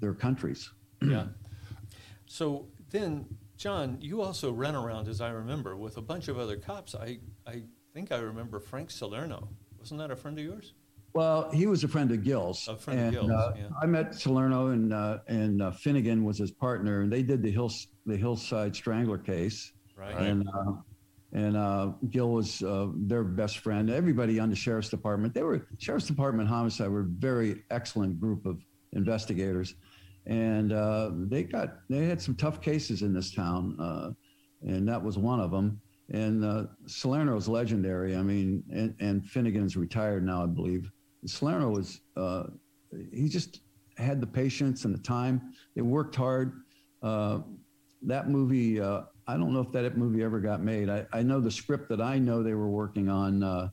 [0.00, 0.72] their countries.
[1.02, 1.26] yeah.
[2.24, 3.26] So then,
[3.58, 6.94] John, you also ran around, as I remember, with a bunch of other cops.
[6.94, 9.50] I, I think I remember Frank Salerno.
[9.78, 10.72] Wasn't that a friend of yours?
[11.14, 12.68] Well, he was a friend of Gil's.
[12.68, 13.68] A friend of and, Gil's, uh, yeah.
[13.80, 17.50] I met Salerno and uh, and uh, Finnegan was his partner, and they did the
[17.50, 19.72] Hills the Hillside Strangler case.
[19.96, 20.16] Right.
[20.16, 20.72] And uh,
[21.32, 23.90] and uh, Gil was uh, their best friend.
[23.90, 28.46] Everybody on the sheriff's department, they were sheriff's department homicide were a very excellent group
[28.46, 28.58] of
[28.92, 29.74] investigators,
[30.26, 34.10] and uh, they got they had some tough cases in this town, uh,
[34.62, 35.80] and that was one of them.
[36.10, 38.16] And uh, Salerno's legendary.
[38.16, 40.90] I mean, and, and Finnegan's retired now, I believe.
[41.26, 42.44] Salerno was uh,
[43.12, 43.60] he just
[43.96, 45.54] had the patience and the time.
[45.74, 46.62] They worked hard.
[47.02, 47.40] Uh,
[48.02, 50.88] that movie, uh, I don't know if that movie ever got made.
[50.88, 53.68] I, I know the script that I know they were working on uh,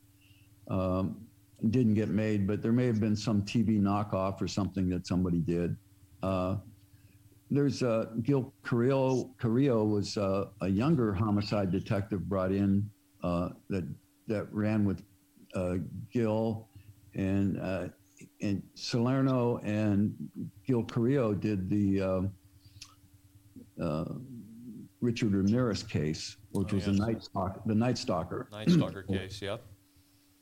[0.70, 1.22] um,
[1.70, 5.40] didn't get made, but there may have been some TV knockoff or something that somebody
[5.40, 5.76] did.
[6.22, 6.58] Uh,
[7.50, 9.34] there's uh, Gil Carrillo.
[9.40, 12.88] Carrillo was a younger homicide detective brought in
[13.24, 13.88] that
[14.28, 15.04] that ran with
[16.14, 16.69] Gil,
[17.16, 17.88] and uh,
[18.42, 20.14] and Salerno and
[20.66, 22.32] Gil Carrillo did the um,
[23.82, 24.06] uh,
[25.02, 27.62] Richard Ramirez case, which Oh, was the night stalker.
[27.66, 28.48] The night stalker.
[28.52, 29.62] Night Stalker case, yep.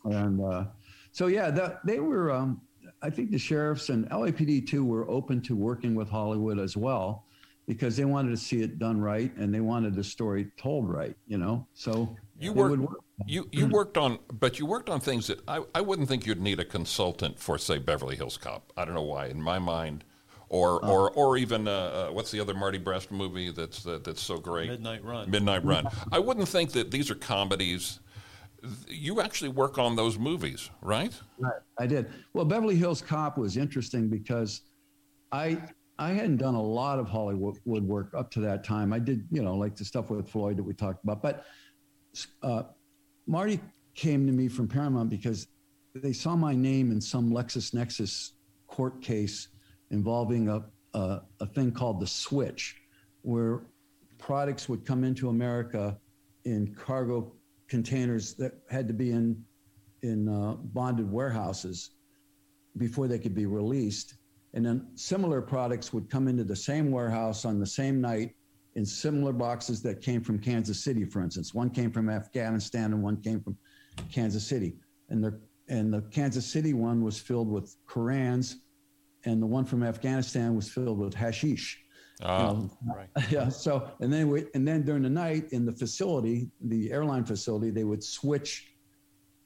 [0.06, 0.65] And uh,
[1.12, 2.62] so, yeah, that, they were, um,
[3.01, 7.25] I think the sheriffs and LAPD too were open to working with Hollywood as well
[7.67, 11.15] because they wanted to see it done right and they wanted the story told right,
[11.27, 11.67] you know?
[11.73, 13.00] So You they work- would work.
[13.26, 16.41] You you worked on, but you worked on things that I, I wouldn't think you'd
[16.41, 18.71] need a consultant for, say, Beverly Hills Cop.
[18.78, 19.26] I don't know why.
[19.28, 20.04] In my mind,
[20.50, 24.21] or or or even uh, uh, what's the other Marty Brest movie that's uh, that's
[24.21, 24.69] so great?
[24.69, 25.30] Midnight Run.
[25.32, 25.88] Midnight Run.
[26.12, 28.00] I wouldn't think that these are comedies.
[28.88, 31.13] You actually work on those movies, right?
[31.38, 32.08] Right, I did.
[32.34, 34.62] Well, Beverly Hills Cop was interesting because
[35.32, 35.62] I
[36.00, 38.93] I hadn't done a lot of Hollywood work up to that time.
[38.93, 41.21] I did, you know, like the stuff with Floyd that we talked about.
[41.21, 41.45] But
[42.41, 42.63] uh,
[43.25, 43.60] Marty
[43.93, 45.47] came to me from Paramount because
[45.93, 48.32] they saw my name in some LexisNexis
[48.67, 49.49] court case
[49.91, 52.75] involving a, a, a thing called the switch,
[53.21, 53.63] where
[54.17, 55.97] products would come into America
[56.45, 57.34] in cargo
[57.67, 59.43] containers that had to be in
[60.03, 61.91] in uh, bonded warehouses
[62.77, 64.15] before they could be released.
[64.53, 68.36] And then similar products would come into the same warehouse on the same night
[68.77, 71.51] in similar boxes that came from Kansas City, for instance.
[71.51, 73.57] One came from Afghanistan and one came from
[74.13, 74.75] Kansas City.
[75.09, 75.37] And the
[75.67, 78.55] and the Kansas City one was filled with Korans,
[79.25, 81.83] and the one from Afghanistan was filled with hashish.
[82.21, 83.09] You know, Right.
[83.31, 83.49] yeah.
[83.49, 87.71] So and then we, and then during the night in the facility, the airline facility,
[87.71, 88.75] they would switch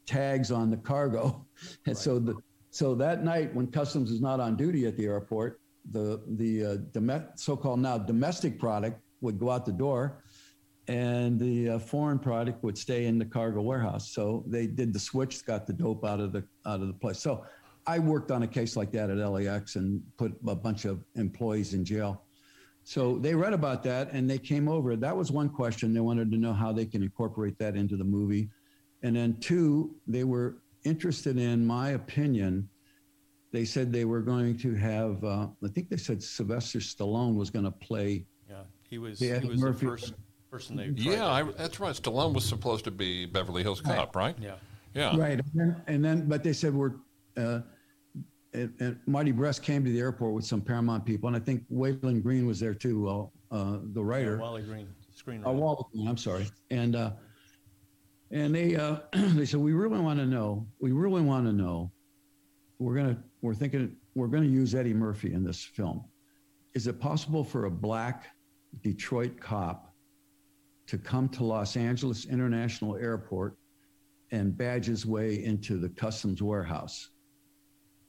[0.05, 1.45] tags on the cargo,
[1.85, 2.35] and so the
[2.69, 6.75] so that night when customs is not on duty at the airport, the the uh,
[6.91, 10.23] dome- so-called now domestic product would go out the door,
[10.87, 14.11] and the uh, foreign product would stay in the cargo warehouse.
[14.11, 17.19] So they did the switch, got the dope out of the out of the place.
[17.19, 17.45] So
[17.87, 21.73] I worked on a case like that at LAX and put a bunch of employees
[21.73, 22.23] in jail.
[22.83, 24.95] So they read about that and they came over.
[24.95, 25.93] That was one question.
[25.93, 28.49] They wanted to know how they can incorporate that into the movie.
[29.03, 32.67] And then two, they were interested in my opinion.
[33.51, 37.49] They said they were going to have, uh, I think they said Sylvester Stallone was
[37.49, 38.25] going to play.
[38.91, 39.21] Yeah, he was.
[39.21, 40.13] Yeah, he was Murphy- the first
[40.49, 40.87] person they.
[40.87, 41.95] tried yeah, I, that's right.
[41.95, 44.35] Stallone was supposed to be Beverly Hills Cop, right?
[44.37, 44.43] that.
[44.43, 44.55] Yeah.
[44.93, 45.17] Yeah.
[45.17, 45.39] Right.
[45.39, 46.95] And then, and then but they said we're,
[47.37, 47.61] uh,
[48.53, 51.27] and, and Marty Brest came to the airport with some Paramount people.
[51.27, 53.01] And I think Walon Green was there too.
[53.01, 54.37] Well, uh, the writer.
[54.37, 55.47] Wally Green, screenwriter.
[55.47, 56.47] Uh, Walter, I'm sorry.
[56.69, 57.11] And uh,
[58.31, 60.67] and they uh, they said we really want to know.
[60.81, 61.91] We really want to know.
[62.79, 66.03] We're gonna we're thinking we're gonna use Eddie Murphy in this film.
[66.73, 68.25] Is it possible for a black
[68.81, 69.93] Detroit cop
[70.87, 73.57] to come to Los Angeles International Airport
[74.31, 77.09] and badge his way into the customs warehouse?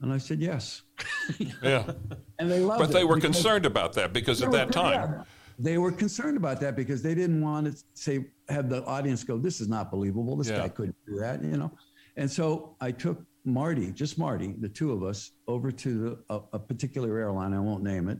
[0.00, 0.82] And I said yes.
[1.62, 1.92] Yeah.
[2.38, 5.24] And they loved But it they were concerned about that because at that time.
[5.58, 9.38] They were concerned about that because they didn't want to say have the audience go,
[9.38, 10.34] "This is not believable.
[10.34, 10.58] This Yeah.
[10.58, 11.70] guy couldn't do that," you know.
[12.16, 16.40] And so I took Marty, just Marty, the two of us, over to the, a,
[16.54, 17.52] a particular airline.
[17.52, 18.18] I won't name it,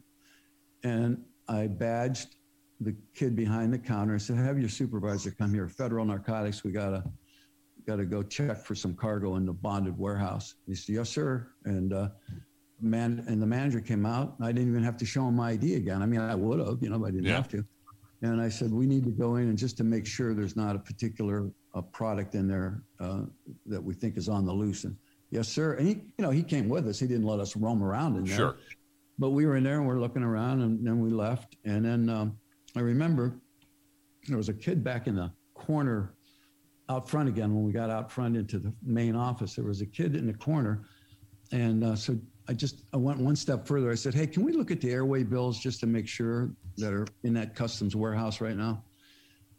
[0.85, 2.37] and I badged
[2.81, 4.15] the kid behind the counter.
[4.15, 5.69] I said, "Have your supervisor come here.
[5.69, 6.65] Federal narcotics.
[6.65, 7.05] We gotta
[7.87, 11.49] got to go check for some cargo in the bonded warehouse." He said, "Yes, sir."
[11.65, 12.09] And uh,
[12.81, 14.37] man and the manager came out.
[14.41, 16.03] I didn't even have to show him my ID again.
[16.03, 17.37] I mean, I would have, you know, but I didn't Yeah.
[17.37, 17.65] have to.
[18.23, 20.77] And I said, we need to go in and just to make sure there's not
[20.77, 23.23] a particular uh, product in there uh,
[23.67, 24.85] that we think is on the loose.
[24.85, 24.97] And
[25.31, 25.75] yes, sir.
[25.75, 27.01] And he, you know, he came with us.
[27.01, 28.37] He didn't let us roam around in there.
[28.37, 28.57] sure.
[29.23, 31.55] But we were in there and we're looking around, and then we left.
[31.65, 32.37] And then um,
[32.75, 33.39] I remember
[34.27, 36.17] there was a kid back in the corner
[36.89, 39.55] out front again when we got out front into the main office.
[39.55, 40.89] There was a kid in the corner,
[41.53, 43.93] and uh, so I just I went one step further.
[43.93, 46.93] I said, "Hey, can we look at the airway bills just to make sure that
[46.93, 48.83] are in that customs warehouse right now?"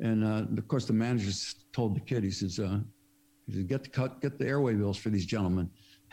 [0.02, 1.32] And uh, of course, the manager
[1.71, 2.80] told the kid, he says, uh,
[3.47, 5.69] "He says get the cut, get the airway bills for these gentlemen."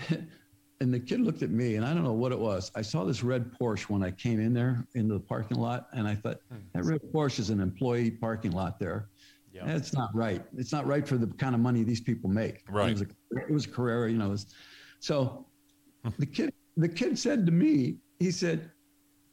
[0.80, 2.70] and the kid looked at me, and I don't know what it was.
[2.74, 6.08] I saw this red Porsche when I came in there into the parking lot, and
[6.08, 6.38] I thought
[6.72, 9.08] that red Porsche is an employee parking lot there.
[9.52, 9.66] Yeah.
[9.66, 10.42] That's not right.
[10.56, 12.62] It's not right for the kind of money these people make.
[12.68, 12.90] Right.
[12.90, 13.06] It was a,
[13.48, 14.30] it was a Carrera, you know.
[14.30, 14.46] was-
[15.00, 15.46] so
[16.18, 18.70] the kid, the kid said to me, he said,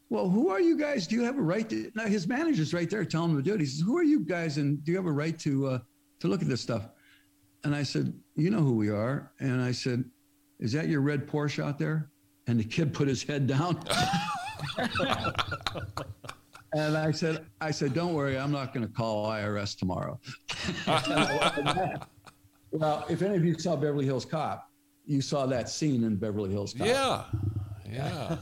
[0.10, 1.08] "Well, who are you guys?
[1.08, 3.54] Do you have a right to?" Now his manager's right there telling him to do
[3.54, 3.60] it.
[3.62, 4.58] He says, "Who are you guys?
[4.58, 5.80] And do you have a right to uh,
[6.20, 6.90] to look at this stuff?"
[7.64, 10.04] And I said, "You know who we are." And I said,
[10.60, 12.10] "Is that your red Porsche out there?"
[12.48, 13.84] And the kid put his head down.
[16.74, 20.20] And I said, I said, don't worry, I'm not going to call IRS tomorrow.
[22.72, 24.70] well, if any of you saw Beverly Hills Cop,
[25.06, 26.88] you saw that scene in Beverly Hills Cop.
[26.88, 27.24] Yeah.
[27.90, 28.36] Yeah.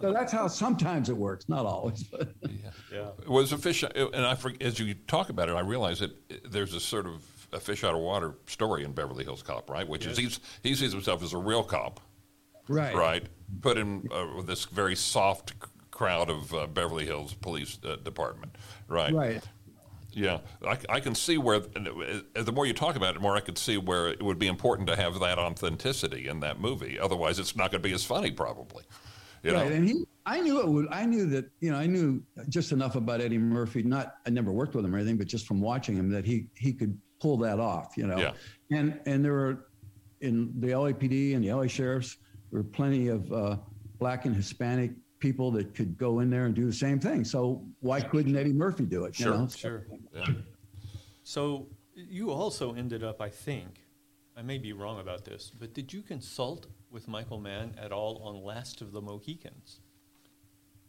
[0.00, 2.04] So that's how sometimes it works, not always.
[2.04, 2.70] But yeah.
[2.90, 3.08] Yeah.
[3.20, 6.50] It was a fish, and I forg- as you talk about it, I realize that
[6.50, 7.22] there's a sort of
[7.56, 9.88] a fish out of water story in Beverly Hills Cop, right?
[9.88, 12.00] Which is he's, he sees himself as a real cop,
[12.68, 13.26] right, right?
[13.62, 17.96] Put in uh, with this very soft c- crowd of uh, Beverly Hills Police uh,
[17.96, 18.54] Department,
[18.88, 19.12] right?
[19.12, 19.42] right.
[20.12, 23.36] Yeah, I, I can see where, uh, the more you talk about it, the more
[23.36, 26.98] I could see where it would be important to have that authenticity in that movie.
[26.98, 28.84] Otherwise, it's not going to be as funny, probably.
[29.42, 29.68] You right.
[29.68, 29.74] know?
[29.74, 30.88] And he, I knew it would.
[30.90, 31.50] I knew that.
[31.60, 33.82] You know, I knew just enough about Eddie Murphy.
[33.82, 36.46] Not, I never worked with him or anything, but just from watching him, that he
[36.56, 37.96] he could pull that off.
[37.96, 38.18] You know.
[38.18, 38.32] Yeah.
[38.70, 39.66] And and there were
[40.20, 42.16] in the LAPD and the LA sheriffs,
[42.50, 43.56] there were plenty of uh,
[43.98, 47.24] black and Hispanic people that could go in there and do the same thing.
[47.24, 49.14] So why couldn't Eddie Murphy do it?
[49.14, 49.48] Sure, You know?
[49.48, 49.86] Sure.
[50.14, 50.26] Yeah.
[51.22, 53.86] So you also ended up, I think,
[54.36, 58.18] I may be wrong about this, but did you consult with Michael Mann at all
[58.18, 59.80] on Last of the Mohicans?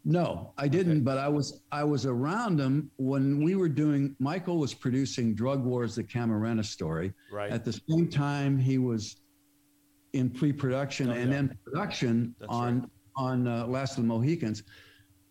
[0.09, 0.93] No, I didn't.
[0.93, 1.01] Okay.
[1.01, 4.15] But I was I was around him when we were doing.
[4.19, 7.11] Michael was producing Drug Wars: The Camarena Story.
[7.29, 7.51] Right.
[7.51, 9.17] At the same time, he was
[10.13, 11.35] in pre-production Oh, and yeah.
[11.35, 12.89] then production That's on right.
[13.17, 14.63] on uh, Last of the Mohicans.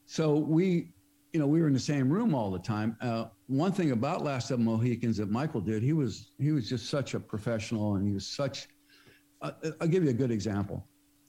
[0.04, 0.92] So we,
[1.32, 2.98] you know, we were in the same room all the time.
[3.00, 6.68] Uh, one thing about Last of the Mohicans that Michael did, he was he was
[6.68, 8.68] just such a professional, and he was such.
[9.40, 10.86] Uh, I'll give you a good example.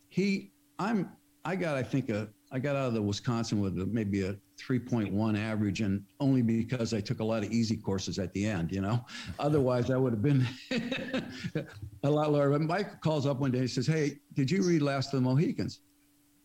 [0.09, 1.11] He, I'm,
[1.45, 5.37] I got, I think, a, I got out of the Wisconsin with maybe a 3.1
[5.37, 8.79] average, and only because I took a lot of easy courses at the end, you
[8.79, 9.05] know.
[9.39, 10.47] Otherwise, I would have been
[12.03, 12.49] a lot lower.
[12.51, 15.29] But Mike calls up one day and says, "Hey, did you read Last of the
[15.29, 15.81] Mohicans?"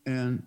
[0.07, 0.43] And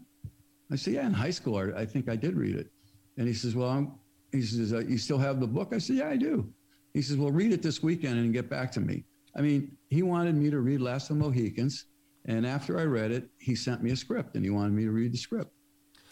[0.72, 2.70] I said, "Yeah, in high school, I, think I did read it."
[3.18, 3.93] And he says, "Well, I'm,
[4.34, 6.51] he says, uh, you still have the book?" I said, "Yeah, I do."
[6.93, 9.06] He says, "Well, read it this weekend and get back to me."
[9.38, 11.86] I mean, he wanted me to read Last of the Mohicans,
[12.26, 14.91] and after I read it, he sent me a script, and he wanted me to
[14.91, 15.51] read the script.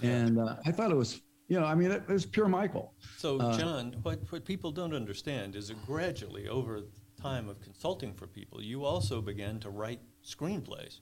[0.02, 2.94] And uh, I thought it was, you know, I mean, it, it was pure Michael.
[3.18, 6.84] So, Uh, John, what, what people don't understand is that gradually, over
[7.22, 11.00] time of consulting for people, you also began to write screenplays.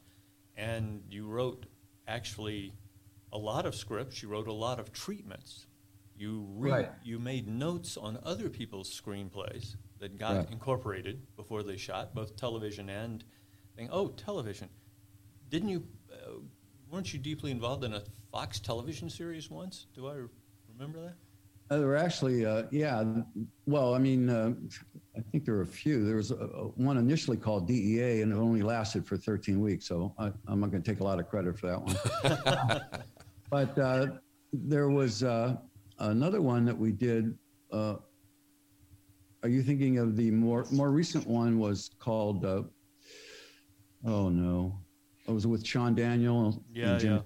[0.56, 1.66] And you wrote
[2.08, 2.74] actually
[3.34, 5.66] a lot of scripts, you wrote a lot of treatments.
[6.16, 6.92] You, re- Right.
[7.04, 10.52] you made notes on other people's screenplays that got Right.
[10.52, 13.24] incorporated before they shot, both television and
[13.76, 13.90] thing.
[13.92, 14.70] Oh, television.
[15.52, 16.40] Didn't you, uh,
[16.90, 19.88] weren't you deeply involved in a Fox television series once?
[19.94, 20.16] Do I
[20.74, 21.16] remember that?
[21.70, 23.04] Uh, there were actually, uh, yeah.
[23.66, 24.54] Well, I mean, uh,
[25.18, 26.06] I think there were a few.
[26.06, 29.86] There was a, a one initially called DEA, and it only lasted for 13 weeks.
[29.86, 32.82] So I, am not going to take a lot of credit for that one.
[33.50, 34.08] but uh,
[34.54, 35.58] there was uh,
[36.00, 37.38] another one that we did.
[37.74, 37.96] Uh,
[39.44, 41.60] are you thinking of the more more recent one?
[41.60, 42.46] Was called.
[42.46, 42.70] oh
[44.30, 44.80] no,
[45.28, 46.64] it was with Sean Daniel.
[46.74, 47.20] Yeah, yeah.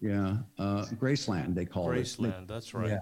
[0.00, 2.34] Yeah, uh, Graceland they called Graceland, it.
[2.34, 2.90] Graceland, that's right.
[2.90, 2.98] Yeah.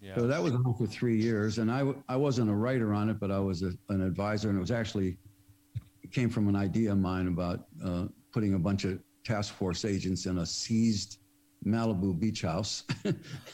[0.00, 0.14] yeah.
[0.14, 3.10] So that was on for three years, and I w- I wasn't a writer on
[3.10, 5.18] it, but I was a, an advisor, and it was actually
[6.02, 9.84] it came from an idea of mine about uh, putting a bunch of task force
[9.84, 11.18] agents in a seized
[11.66, 12.84] Malibu beach house,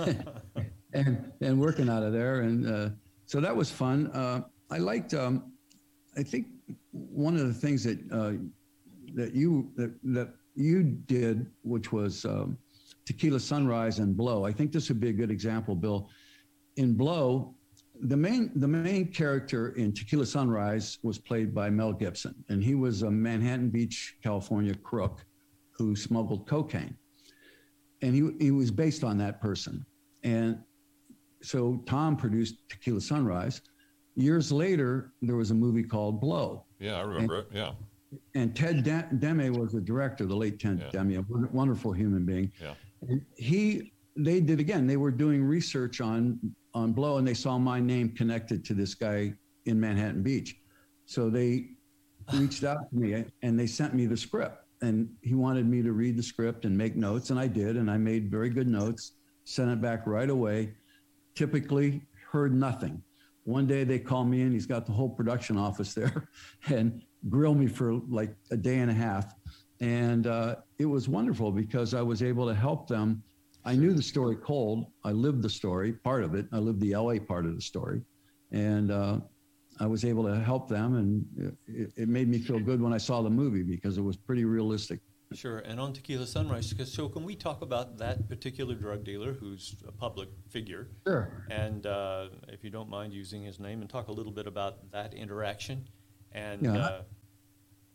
[0.93, 2.91] and and working out of there, and uh,
[3.25, 4.09] so that was fun.
[4.09, 5.15] Uh, I liked.
[5.15, 5.53] Um,
[6.17, 6.49] I think
[6.91, 8.33] one of the things that uh,
[9.15, 12.59] that you that that you did, which was um,
[13.07, 14.45] Tequila Sunrise and Blow.
[14.45, 16.09] I think this would be a good example, Bill.
[16.77, 17.55] In Blow,
[18.01, 22.75] the main the main character in Tequila Sunrise was played by Mel Gibson, and he
[22.75, 25.25] was a Manhattan Beach, California crook
[25.71, 26.97] who smuggled cocaine,
[28.03, 29.85] and he he was based on that person.
[30.25, 30.59] And
[31.43, 33.61] so Thom produced Tequila Sunrise.
[34.15, 36.65] Years later, there was a movie called Blow.
[36.79, 37.57] Yeah, I remember and, it.
[37.57, 37.73] Yeah.
[38.35, 40.91] And Ted Demme was the director, the late Ted yeah.
[40.91, 42.53] Demme, a wonderful human being.
[42.61, 42.75] Yeah
[43.37, 46.39] he they did again they were doing research on
[46.75, 49.33] on blow and they saw my name connected to this guy
[49.67, 50.57] in manhattan beach
[51.07, 51.69] so they
[52.35, 55.93] reached out to me and they sent me the script and he wanted me to
[55.93, 59.13] read the script and make notes and i did and i made very good notes
[59.45, 60.73] sent it back right away
[61.35, 63.03] typically heard nothing
[63.45, 66.29] one day they call me in he's got the whole production office there
[66.69, 69.35] and grill me for like a day and a half
[69.83, 73.21] and uh, it was wonderful because I was able to help them.
[73.65, 74.87] I knew the story cold.
[75.05, 76.47] I lived the story, part of it.
[76.53, 78.01] I lived the LA part of the story.
[78.53, 79.19] And uh,
[79.81, 80.97] I was able to help them.
[80.97, 84.17] And it, it, made me feel good when I saw the movie because it was
[84.17, 85.01] pretty realistic.
[85.33, 85.59] Sure.
[85.59, 89.75] And on Tequila Sunrise, because so can we talk about that particular drug dealer who's
[89.89, 90.91] a public figure?
[91.05, 91.45] Sure.
[91.51, 94.93] And uh, if you don't mind using his name and talk a little bit about
[94.93, 95.89] that interaction
[96.35, 96.77] and yeah.
[96.77, 97.03] Uh,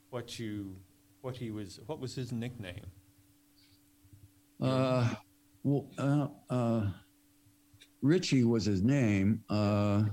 [0.10, 0.76] what you
[1.22, 2.86] what he was, what was his nickname?
[4.62, 5.14] Uh,
[5.64, 6.88] well, uh, uh,
[8.02, 9.44] Richie was his name.
[9.50, 10.04] Uh,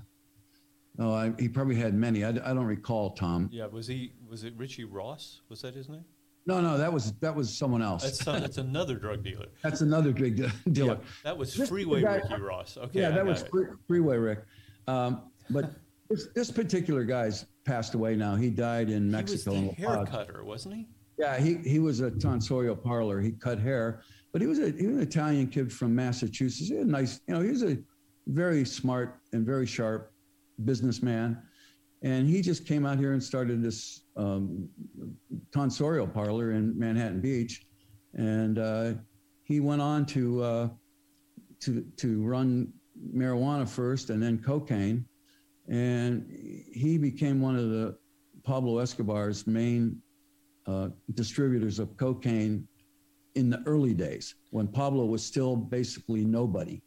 [0.99, 2.25] oh, I, he probably had many.
[2.25, 3.49] I, I don't recall Thom.
[3.53, 4.13] Yeah, was he?
[4.29, 5.43] Was it Richie Ross?
[5.49, 6.05] Was that his name?
[6.47, 8.03] No, no, that was that was someone else.
[8.03, 9.47] That's, uh, that's another drug dealer.
[9.63, 10.37] That's another drug
[10.71, 10.99] dealer.
[10.99, 12.77] Yeah, that was Freeway Ricky Ross.
[12.77, 13.01] Okay.
[13.01, 14.41] Yeah, that was free, Freeway Rick.
[14.87, 15.71] Um, but
[16.15, 18.37] this, this particular guy's passed away now.
[18.37, 19.53] He died in Mexico.
[19.53, 20.87] He was the hair cutter, wasn't he?
[21.19, 23.21] Yeah, he, he was a tonsorial parlor.
[23.21, 24.03] He cut hair,
[24.33, 26.69] but he was a he was an Italian kid from Massachusetts.
[26.69, 27.79] He had a nice, you know, he was a
[28.27, 30.13] very smart and very sharp
[30.65, 31.41] businessman,
[32.03, 34.69] and he just came out here and started this um,
[35.53, 37.65] tonsorial parlor in Manhattan Beach,
[38.15, 38.95] and uh,
[39.45, 40.69] he went on to uh,
[41.61, 42.73] to to run
[43.15, 45.07] marijuana first and then cocaine,
[45.69, 47.97] and he became one of the
[48.43, 50.01] Pablo Escobar's main
[50.67, 52.67] uh, distributors of cocaine
[53.35, 56.81] in the early days when Pablo was still basically nobody.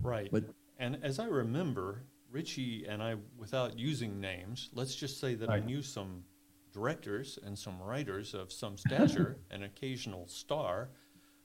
[0.00, 0.28] Right.
[0.32, 0.44] But
[0.78, 5.62] and as I remember, Richie and I, without using names, let's just say that right.
[5.62, 6.24] I knew some
[6.72, 10.90] directors and some writers of some stature, an occasional star,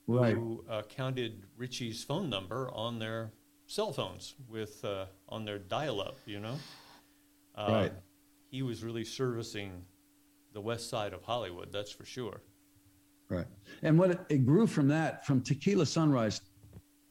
[0.07, 0.33] right.
[0.33, 3.31] who uh, counted Richie's phone number on their
[3.67, 6.17] cell phones with uh, on their dial-up.
[6.25, 6.55] You know,
[7.55, 7.93] uh, right.
[8.49, 9.83] He was really servicing
[10.53, 12.41] the west side of Hollywood, that's for sure.
[13.29, 13.45] Right.
[13.83, 16.41] And what it, it grew from that, from Tequila Sunrise,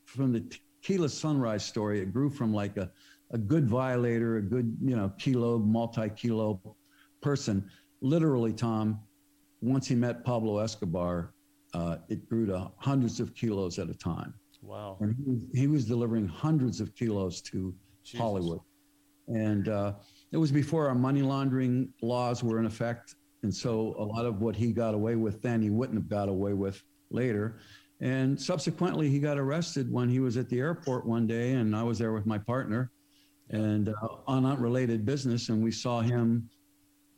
[0.07, 0.41] from the
[0.83, 2.91] Tequila Sunrise story, it grew from like a,
[3.33, 6.77] a good violator, a good, you know, kilo, multi kilo
[7.21, 7.69] person.
[8.01, 8.99] Literally, Thom,
[9.61, 11.35] once he met Pablo Escobar,
[11.75, 14.33] uh, it grew to hundreds of kilos at a time.
[14.67, 14.97] Wow.
[15.01, 15.15] And
[15.53, 18.21] he, he was delivering hundreds of kilos to Jesus.
[18.21, 18.61] Hollywood.
[19.29, 19.95] And uh,
[20.33, 23.15] it was before our money laundering laws were in effect.
[23.43, 26.29] And so a lot of what he got away with then, he wouldn't have got
[26.29, 27.59] away with later.
[28.01, 31.83] And subsequently, he got arrested when he was at the airport one day, and I
[31.83, 32.91] was there with my partner,
[33.51, 33.93] and uh,
[34.27, 36.51] on unrelated business, and we saw him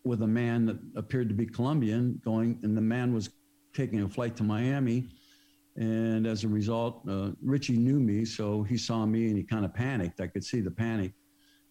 [0.04, 3.30] with a man that appeared to be Colombian going, and the man was
[3.74, 5.08] taking a flight to Miami.
[5.78, 9.64] And as a result, uh, Richie knew me, so he saw me and he kind
[9.64, 10.20] of panicked.
[10.20, 11.12] I could see the panic.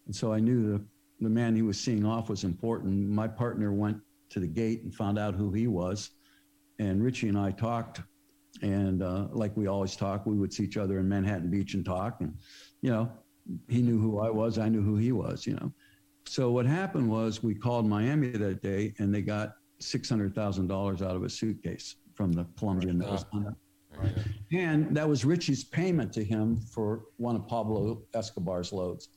[0.05, 0.86] And so I knew the,
[1.20, 3.10] the man he was seeing off was important.
[3.10, 3.97] My partner went
[4.30, 6.12] to the gate and found out who he was.
[6.80, 8.01] And Richie and I talked,
[8.62, 11.84] and uh, like we always talk, we would see each other in Manhattan Beach and
[11.84, 12.22] talk.
[12.22, 12.34] And,
[12.82, 13.12] you know,
[13.68, 14.58] he knew who I was.
[14.58, 15.45] I knew who he was.
[15.45, 15.74] You know.
[16.26, 20.68] So what happened was we called Miami that day, and they got six hundred thousand
[20.68, 23.53] dollars out of a suitcase from the Colombian that was on it.
[24.02, 24.34] Very good.
[24.52, 29.10] And that was Richie's payment to him for one of Pablo Escobar's loads.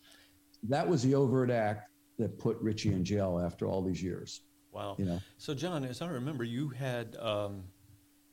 [0.64, 4.43] That was the overt act that put Richie in jail after all these years.
[4.72, 4.97] Wow.
[4.99, 5.20] You know.
[5.39, 7.64] So, John, as I remember, you had um,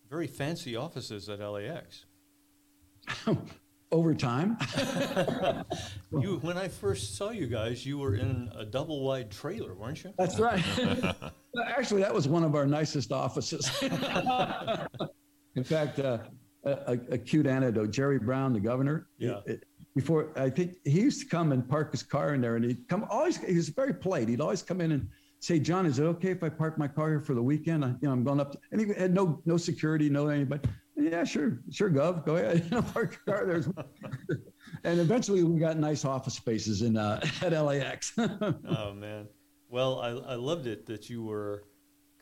[0.10, 2.06] very fancy offices at LAX.
[3.90, 4.58] Over time,
[6.12, 10.04] You, when I first saw you guys, you were in a double wide trailer, weren't
[10.04, 10.14] you?
[10.18, 10.62] that's right.
[11.68, 13.72] Actually, that was one of our nicest offices.
[15.58, 16.20] In fact, uh,
[16.64, 17.92] a, a, cute anecdote.
[17.92, 19.40] Jerry Brown, the governor, Yeah.
[19.46, 19.64] it-
[19.96, 22.88] before I think he used to come and park his car in there, and he'd
[22.88, 23.38] come always.
[23.38, 24.30] He was very polite.
[24.30, 27.10] He'd always come in and say, "John, is it okay if I park my car
[27.10, 27.84] here for the weekend?
[27.84, 30.70] I, you know, I'm going up." To, and he had no no security, no anybody.
[30.96, 32.64] Yeah, sure, sure, Gov, go ahead.
[32.70, 33.64] You know, park your car there.
[34.84, 38.14] and eventually, we got nice office spaces in uh, at LAX.
[38.20, 39.28] Oh man.
[39.68, 41.64] Well, I, I loved it that you were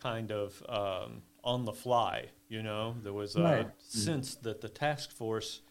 [0.01, 2.29] kind of um, on the fly.
[2.47, 3.81] You know, there was a Right.
[3.81, 5.61] sense that the task force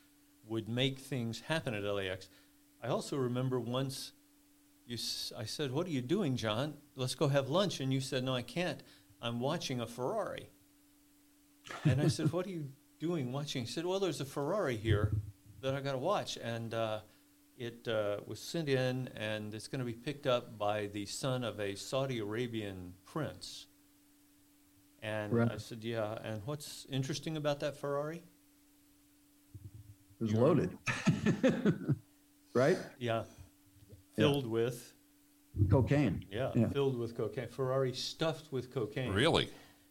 [0.46, 2.28] would make things happen at LAX.
[2.82, 4.12] I also remember once
[4.86, 6.76] you, s- I said, "What are you doing, John?
[6.96, 8.82] Let's go have lunch." And you said, "No, I can't.
[9.22, 10.50] I'm watching a Ferrari."
[11.84, 15.12] And I said, "What are you doing watching?" He said, "Well, there's a Ferrari here
[15.60, 17.00] that I got to watch, and uh,
[17.56, 21.44] it uh, was sent in, and it's going to be picked up by the son
[21.44, 23.66] of a Saudi Arabian prince."
[25.04, 28.22] And I said, "Yeah." And what's interesting about that Ferrari?
[30.18, 30.70] it was You loaded,
[32.54, 32.78] right?
[32.98, 33.24] Yeah,
[34.16, 34.94] filled with
[35.70, 36.24] Cocaine.
[36.32, 36.68] yeah, Yeah.
[36.68, 37.48] filled with cocaine.
[37.48, 39.12] Ferrari stuffed with cocaine.
[39.12, 39.50] Really?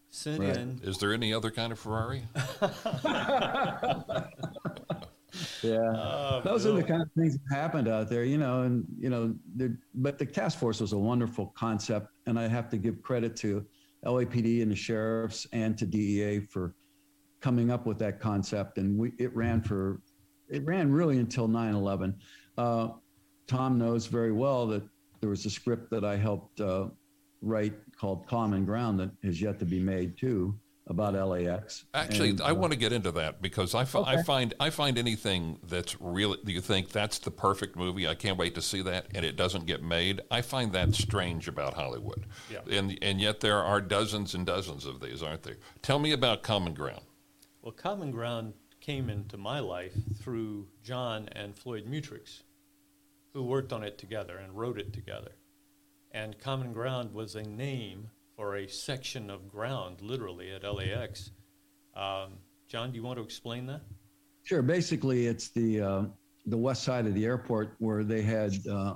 [0.09, 0.57] Sent Right.
[0.57, 0.79] in.
[0.83, 2.23] Is there any other kind of Ferrari?
[5.63, 5.79] Yeah.
[5.95, 9.09] Oh, Those are the kind of things that happened out there, you know, and you
[9.09, 9.33] know,
[9.95, 13.65] but the task force was a wonderful concept, and I have to give credit to
[14.05, 16.75] LAPD and the sheriffs and to DEA for
[17.41, 20.01] coming up with that concept, and we it ran for
[20.49, 22.15] it ran really until 9/11.
[22.57, 22.89] Uh,
[23.47, 24.83] Thom knows very well that
[25.19, 26.87] there was a script that I helped uh,
[27.41, 30.57] write called Common Ground that has yet to be made too
[30.87, 31.85] about LAX.
[31.93, 34.69] Actually, And, I uh, want to get into that because I, fi- I find I
[34.69, 38.07] find anything that's really you think that's the perfect movie.
[38.07, 40.21] I can't wait to see that, and it doesn't get made.
[40.29, 42.25] I find that strange about Hollywood.
[42.51, 42.59] Yeah.
[42.69, 45.57] And and yet there are dozens and dozens of these, aren't there?
[45.81, 47.03] Tell me about Common Ground.
[47.61, 52.41] Well, Common Ground came into my life through John and Floyd Mutrux,
[53.31, 55.31] who worked on it together and wrote it together.
[56.11, 58.09] And Common Ground was a name
[58.43, 61.31] for a section of ground, literally, at LAX.
[61.95, 62.33] Um,
[62.67, 63.79] John, do you want to explain that?
[64.43, 64.61] Sure.
[64.61, 66.03] Basically, it's the uh,
[66.47, 68.95] the west side of the airport where they had uh,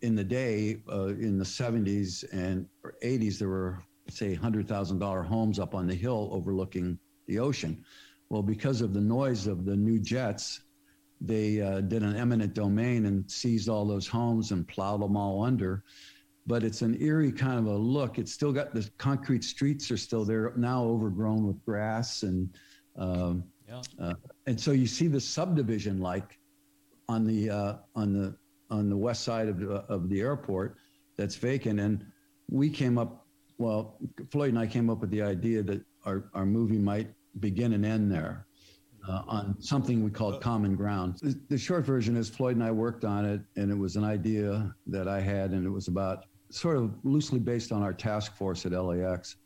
[0.00, 2.66] in the day uh, in the 70s and
[3.04, 7.84] 80s there were say hundred thousand dollar homes up on the hill overlooking the ocean.
[8.30, 10.62] Well, because of the noise of the new jets,
[11.20, 15.44] they uh, did an eminent domain and seized all those homes and plowed them all
[15.44, 15.84] under.
[16.46, 18.18] But it's an eerie kind of a look.
[18.18, 22.48] It's still got the concrete streets are still there now, overgrown with grass and.
[22.96, 23.82] Um, Yeah.
[23.98, 24.14] uh,
[24.46, 26.38] and so you see the subdivision like
[27.08, 28.36] on the uh, on the
[28.70, 30.76] on the west side of the, of the airport
[31.18, 32.04] that's vacant and
[32.50, 33.26] we came up
[33.58, 33.98] well
[34.30, 37.08] floyd and i came up with the idea that our, our movie might
[37.40, 38.46] begin and end there
[39.08, 42.70] uh, on something we called common ground the, the short version is floyd and i
[42.70, 46.24] worked on it and it was an idea that i had and it was about
[46.56, 49.36] sort of loosely based on our task force at lax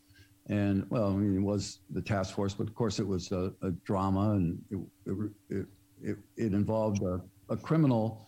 [0.50, 3.52] and well, I mean, it was the task force, but of course it was a,
[3.62, 4.78] a drama, and it
[5.48, 5.66] it,
[6.02, 8.26] it, it involved a, a criminal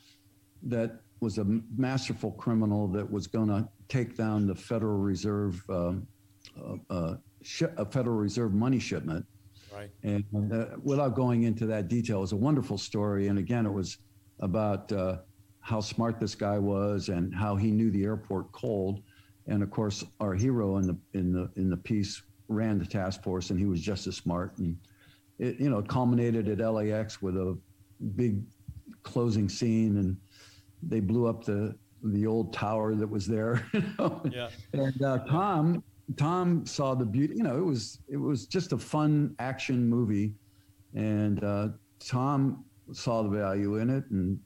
[0.63, 1.45] that was a
[1.77, 6.07] masterful criminal that was going to take down the Federal Reserve, um,
[6.61, 9.27] uh, uh, shi- a Federal Reserve money shipment.
[9.75, 9.91] Right.
[10.05, 13.29] And uh, without going into that detail, it was a wonderful story.
[13.29, 13.99] And again, it was
[14.39, 15.19] about uh,
[15.63, 19.03] how smart this guy was and how he knew the airport cold.
[19.47, 23.23] And of course, our hero in the in the in the piece ran the task
[23.23, 24.59] force, and he was just as smart.
[24.59, 24.77] And
[25.39, 27.57] it you know culminated at LAX with a
[28.17, 28.43] big
[29.03, 30.17] closing scene, and
[30.83, 33.65] they blew up the the old tower that was there.
[33.73, 34.23] You know?
[34.31, 34.49] Yeah.
[34.73, 35.83] And uh, Thom,
[36.17, 37.35] Thom saw the beauty.
[37.37, 40.35] You know, it was it was just a fun action movie,
[40.95, 41.69] and uh,
[42.01, 44.39] Thom saw the value in it and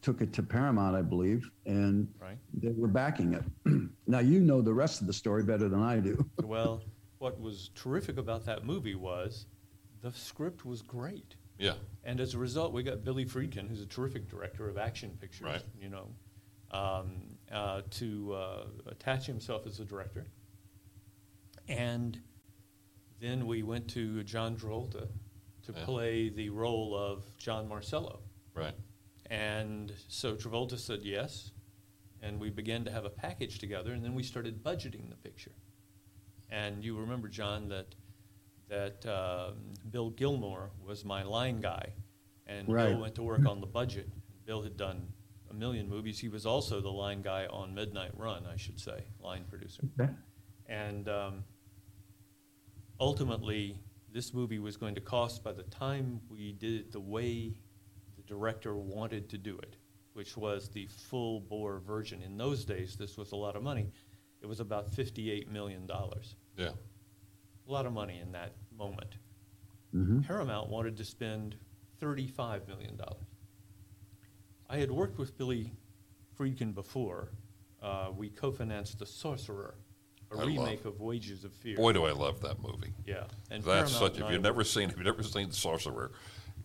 [0.00, 2.38] took it to Paramount, I believe, and Right.
[2.54, 3.42] they were backing it.
[4.06, 6.24] now you know the rest of the story better than I do.
[6.44, 6.82] Well,
[7.18, 9.46] what was terrific about that movie was
[10.00, 11.34] the script was great.
[11.58, 11.74] Yeah.
[12.04, 15.44] And as a result, we got Billy Friedkin, who's a terrific director of action pictures,
[15.46, 15.62] Right.
[15.80, 16.08] you know,
[16.70, 20.26] um, uh, to uh, attach himself as a director.
[21.66, 22.20] And
[23.20, 25.08] then we went to John Travolta
[25.64, 25.84] to Yeah.
[25.84, 28.20] play the role of John Marcello.
[28.54, 28.74] Right.
[29.30, 31.52] And so Travolta said yes,
[32.22, 35.52] and we began to have a package together, and then we started budgeting the picture.
[36.50, 37.94] And you remember, John, that
[38.68, 39.54] that um,
[39.90, 41.92] Bill Gilmore was my line guy,
[42.46, 42.90] and Right.
[42.90, 44.08] Bill went to work on the budget.
[44.44, 45.08] Bill had done
[45.50, 46.18] a million movies.
[46.18, 49.82] He was also the line guy on Midnight Run, I should say, line producer.
[49.98, 50.10] Okay.
[50.66, 51.44] And um,
[53.00, 53.80] ultimately,
[54.12, 57.54] this movie was going to cost, by the time we did it the way
[58.32, 59.76] director wanted to do it,
[60.12, 62.22] which was the full bore version.
[62.22, 63.90] In those days, this was a lot of money.
[64.42, 65.88] It was about $58 million.
[66.56, 66.68] Yeah.
[67.68, 69.16] A lot of money in that moment.
[69.92, 71.56] hmm Paramount wanted to spend
[72.00, 72.98] $35 million.
[74.70, 75.72] I had worked with Billy
[76.38, 77.30] Friedkin before.
[77.82, 79.74] Uh, we co financed The Sorcerer,
[80.30, 81.76] a I love- remake of Wages of Fear.
[81.76, 82.92] Boy, do I love that movie.
[83.06, 84.16] Yeah, and That's Paramount such.
[84.16, 86.12] and If you've never seen, if you've never seen The Sorcerer,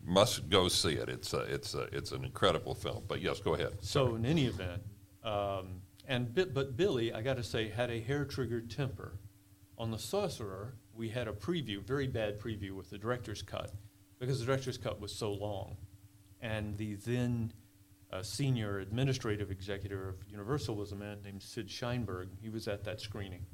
[0.05, 1.09] must go see it.
[1.09, 3.03] It's a, it's a, it's an incredible film.
[3.07, 3.77] But yes, go ahead.
[3.81, 4.81] So in any event,
[5.23, 9.19] um, and but Billy, I got to say, had a hair triggered temper.
[9.77, 13.71] On the Sorcerer, we had a preview, very bad preview with the director's cut,
[14.19, 15.77] because the director's cut was so long,
[16.41, 17.51] and the then
[18.11, 22.27] uh, senior administrative executive of Universal was a man named Sid Sheinberg.
[22.39, 23.45] He was at that screening,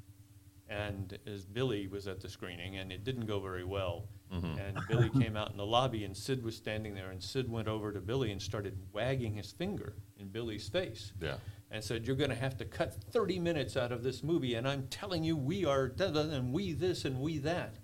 [0.68, 4.10] and as Billy was at the screening, and it didn't go very well.
[4.34, 4.60] Mm-hmm.
[4.60, 7.68] And Billy came out in the lobby, and Sid was standing there, and Sid went
[7.68, 11.36] over to Billy and started wagging his finger in Billy's face Yeah.
[11.72, 14.68] and said, You're going to have to cut 30 minutes out of this movie, and
[14.68, 17.76] I'm telling you, we are, and we this and we that.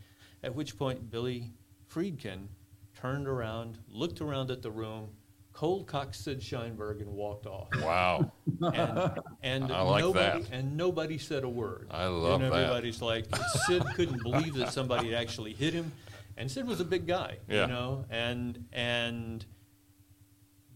[0.44, 1.52] At which point, Billy
[1.92, 2.48] Friedkin
[2.96, 5.10] turned around, looked around at the room,
[5.52, 7.70] cold cocked Sid Sheinberg, and walked off.
[7.82, 8.32] Wow.
[8.62, 10.52] And, and I like nobody, that.
[10.52, 11.88] And nobody said a word.
[11.92, 12.56] I love and that.
[12.56, 13.26] everybody's like,
[13.66, 15.92] Sid couldn't believe that somebody had actually hit him.
[16.38, 17.62] And Sid was a big guy, Yeah.
[17.62, 19.46] you know, and and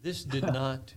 [0.01, 0.93] this did not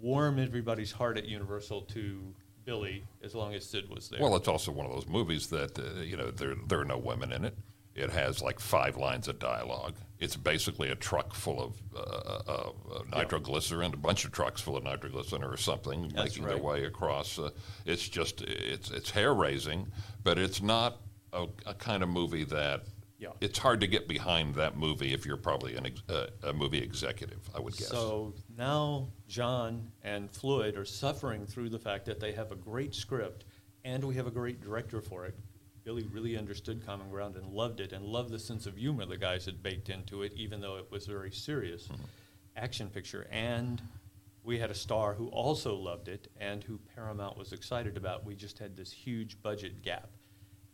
[0.00, 2.34] warm everybody's heart at Universal to
[2.64, 4.20] Billy as long as Sid was there.
[4.20, 6.98] Well, it's also one of those movies that uh, you know there there are no
[6.98, 7.56] women in it.
[7.94, 9.94] It has like five lines of dialogue.
[10.20, 14.76] It's basically a truck full of uh, uh, uh, nitroglycerin, a bunch of trucks full
[14.76, 17.38] of nitroglycerin or something, That's making their way across.
[17.38, 17.50] Uh,
[17.86, 19.86] it's just it's it's hair raising,
[20.22, 21.00] but it's not
[21.32, 22.82] a, a kind of movie that.
[23.20, 23.32] Yeah.
[23.42, 26.78] It's hard to get behind that movie if you're probably an ex- uh, a movie
[26.78, 27.88] executive, I would guess.
[27.88, 32.94] So now John and Floyd are suffering through the fact that they have a great
[32.94, 33.44] script
[33.84, 35.34] and we have a great director for it.
[35.84, 39.18] Billy really understood Common Ground and loved it and loved the sense of humor the
[39.18, 41.90] guys had baked into it, even though it was a very serious
[42.56, 43.26] action picture.
[43.30, 43.82] And
[44.42, 48.24] we had a star who also loved it and who Paramount was excited about.
[48.24, 50.10] We just had this huge budget gap.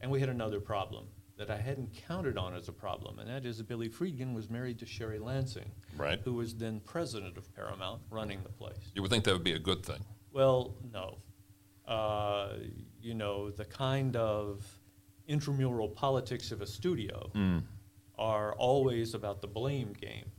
[0.01, 1.07] And we had another problem
[1.37, 4.49] that I hadn't counted on as a problem, and that is that Billy Friedkin was
[4.49, 6.19] married to Sherry Lansing, Right.
[6.25, 8.91] who was then president of Paramount, running the place.
[8.95, 10.03] you would think that would be a good thing.
[10.33, 11.19] Well, no.
[11.87, 12.55] Uh,
[13.01, 14.65] you know, the kind of
[15.29, 17.31] intramural politics of a studio
[18.19, 20.31] are always about the blame game.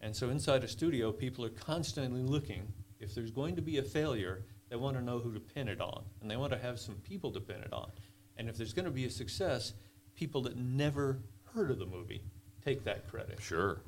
[0.00, 2.72] And so inside a studio, people are constantly looking.
[3.00, 5.80] If there's going to be a failure, they want to know who to pin it
[5.80, 7.90] on, and they want to have some people to pin it on.
[8.38, 9.74] And if there's going to be a success,
[10.14, 11.18] people that never
[11.54, 12.22] heard of the movie
[12.64, 13.40] take that credit.
[13.42, 13.80] Sure.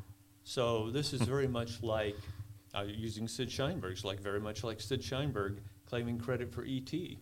[0.43, 2.17] So this is very much like
[2.75, 7.19] uh, using Sid Sheinberg's, like very much like Sid Sheinberg claiming credit for E.T.,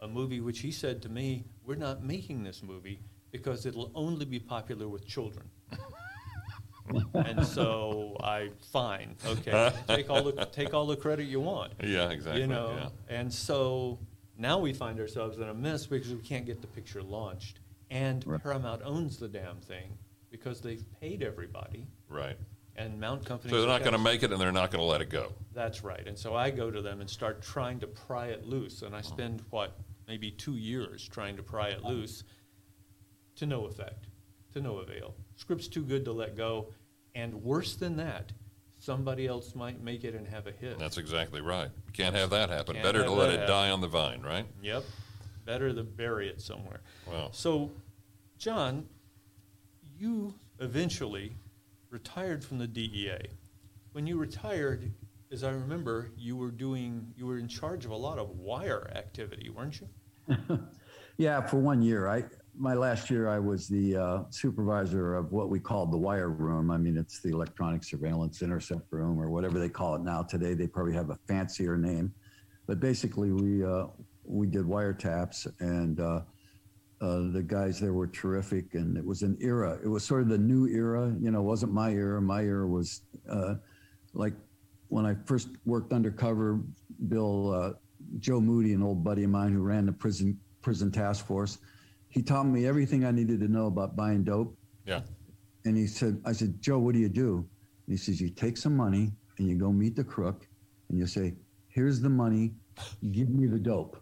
[0.00, 2.98] a movie which he said to me, "We're not making this movie
[3.30, 5.48] because it'll only be popular with children."
[7.14, 12.10] and so I, fine, okay, take all the take all the credit you want, Yeah,
[12.10, 12.40] exactly.
[12.42, 12.74] you know.
[13.08, 13.16] yeah.
[13.16, 13.98] And so
[14.42, 18.26] now we find ourselves in a mess because we can't get the picture launched, and
[18.26, 18.42] Right.
[18.42, 19.96] Paramount owns the damn thing
[20.30, 21.86] because they've paid everybody.
[22.08, 22.36] Right.
[22.76, 23.52] And mount companies.
[23.52, 25.32] So they're not going to make it, and they're not going to let it go.
[25.52, 26.06] That's right.
[26.06, 28.98] And so I go to them and start trying to pry it loose, and I
[29.00, 29.08] Uh-huh.
[29.08, 29.78] spend what
[30.08, 32.24] maybe two years trying to pry it loose,
[33.36, 34.08] to no effect,
[34.52, 35.14] to no avail.
[35.36, 36.68] Script's too good to let go,
[37.14, 38.32] and worse than that,
[38.82, 40.76] somebody else might make it and have a hit.
[40.76, 41.68] That's exactly right.
[41.86, 42.74] You can't have that happen.
[42.74, 43.48] Can't Better to let it happen.
[43.48, 44.44] die on the vine, right?
[44.60, 44.82] Yep.
[45.44, 46.80] Better to bury it somewhere.
[47.06, 47.28] Wow.
[47.30, 47.70] So,
[48.38, 48.86] John,
[49.96, 51.36] you eventually
[51.90, 53.18] retired from the DEA.
[53.92, 54.92] When you retired,
[55.30, 58.90] as I remember, you were doing you were in charge of a lot of wire
[58.94, 60.58] activity, weren't you?
[61.18, 62.08] Yeah, for one year.
[62.08, 62.24] I
[62.62, 66.70] my last year, I was the uh, supervisor of what we called the wire room.
[66.70, 70.22] I mean, it's the electronic surveillance intercept room or whatever they call it now.
[70.22, 72.14] Today, they probably have a fancier name,
[72.68, 73.86] but basically, we uh,
[74.22, 76.20] we did wiretaps, and uh,
[77.00, 78.74] uh, the guys there were terrific.
[78.74, 79.80] And it was an era.
[79.82, 81.12] It was sort of the new era.
[81.20, 82.22] You know, it wasn't my era.
[82.22, 83.54] My era was uh,
[84.14, 84.34] like
[84.86, 86.60] when I first worked undercover.
[87.08, 87.76] Bill
[88.20, 91.58] Joe Moody, an old buddy of mine who ran the prison prison task force
[92.12, 94.54] he taught me everything I needed to know about buying dope.
[94.86, 95.00] Yeah.
[95.64, 97.48] And he said, I said, Joe, what do you do?
[97.86, 100.46] And he says, you take some money and you go meet the crook
[100.90, 101.34] and you say,
[101.68, 102.52] here's the money,
[103.12, 103.96] give me the dope.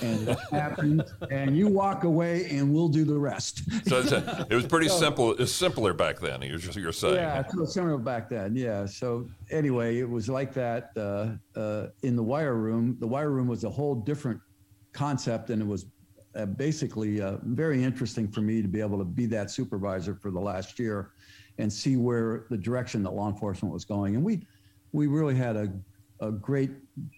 [0.00, 3.60] And that happens, and you walk away, and we'll do the rest.
[3.86, 5.32] So it's a, it was pretty simple.
[5.32, 6.40] It was simpler back then.
[6.40, 7.16] You're just you're saying.
[7.16, 8.56] Yeah, it was similar back then.
[8.56, 8.86] Yeah.
[8.86, 12.96] So anyway, it was like that uh, uh, in the wire room.
[12.98, 14.40] The wire room was a whole different
[14.94, 15.84] concept, and it was
[16.36, 20.30] uh, basically uh, very interesting for me to be able to be that supervisor for
[20.30, 21.12] the last year
[21.58, 24.16] and see where the direction that law enforcement was going.
[24.16, 24.46] And we
[24.92, 25.72] we really had a,
[26.20, 26.70] a great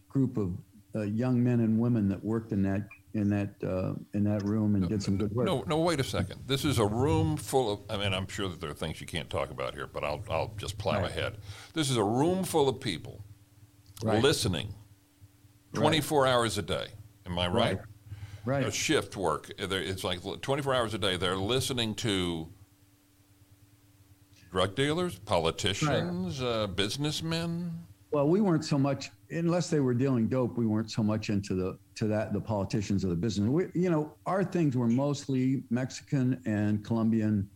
[0.09, 0.57] group of
[0.95, 4.75] uh, young men and women that worked in that in that uh, in that room
[4.75, 5.47] and did some good work.
[5.47, 6.43] No, no, wait a second.
[6.47, 7.81] This is a room full of.
[7.89, 10.23] I mean, I'm sure that there are things you can't talk about here, but I'll
[10.31, 11.11] I'll just plow Right.
[11.11, 11.39] ahead.
[11.73, 13.25] This is a room full of people
[14.03, 14.23] Right.
[14.23, 14.75] listening,
[15.75, 16.89] 24 hours a day.
[17.25, 17.79] Am I right?
[18.47, 18.61] Right.
[18.61, 19.51] You know, shift work.
[19.59, 21.17] They're- It's like 24 hours a day.
[21.17, 22.49] They're listening to
[24.53, 27.73] drug dealers, politicians, uh, businessmen.
[28.13, 30.57] Well, we weren't so much unless they were dealing dope.
[30.57, 33.49] We weren't so much into the to that the politicians of the business.
[33.49, 37.51] We, you know, our things were mostly Mexican and Colombian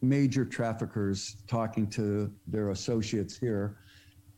[0.00, 3.78] major traffickers talking to their associates here,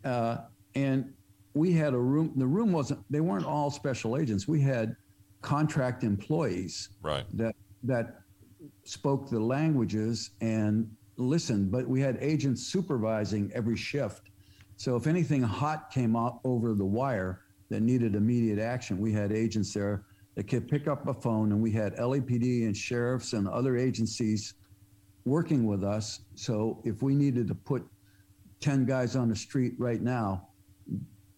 [0.05, 0.39] uh,
[0.75, 1.13] and
[1.55, 2.33] we had a room.
[2.37, 3.05] The room wasn't.
[3.11, 4.49] They weren't all special agents.
[4.49, 4.97] We had
[5.43, 7.25] contract employees Right.
[7.35, 8.21] that that
[8.85, 14.31] spoke the languages and listened, but we had agents supervising every shift.
[14.77, 19.33] So if anything hot came out over the wire that needed immediate action, we had
[19.33, 20.05] agents there
[20.37, 24.55] that could pick up a phone, and we had LAPD and sheriffs and other agencies
[25.25, 26.21] working with us.
[26.35, 27.85] So if we needed to put
[28.61, 30.49] 10 guys on the street right now,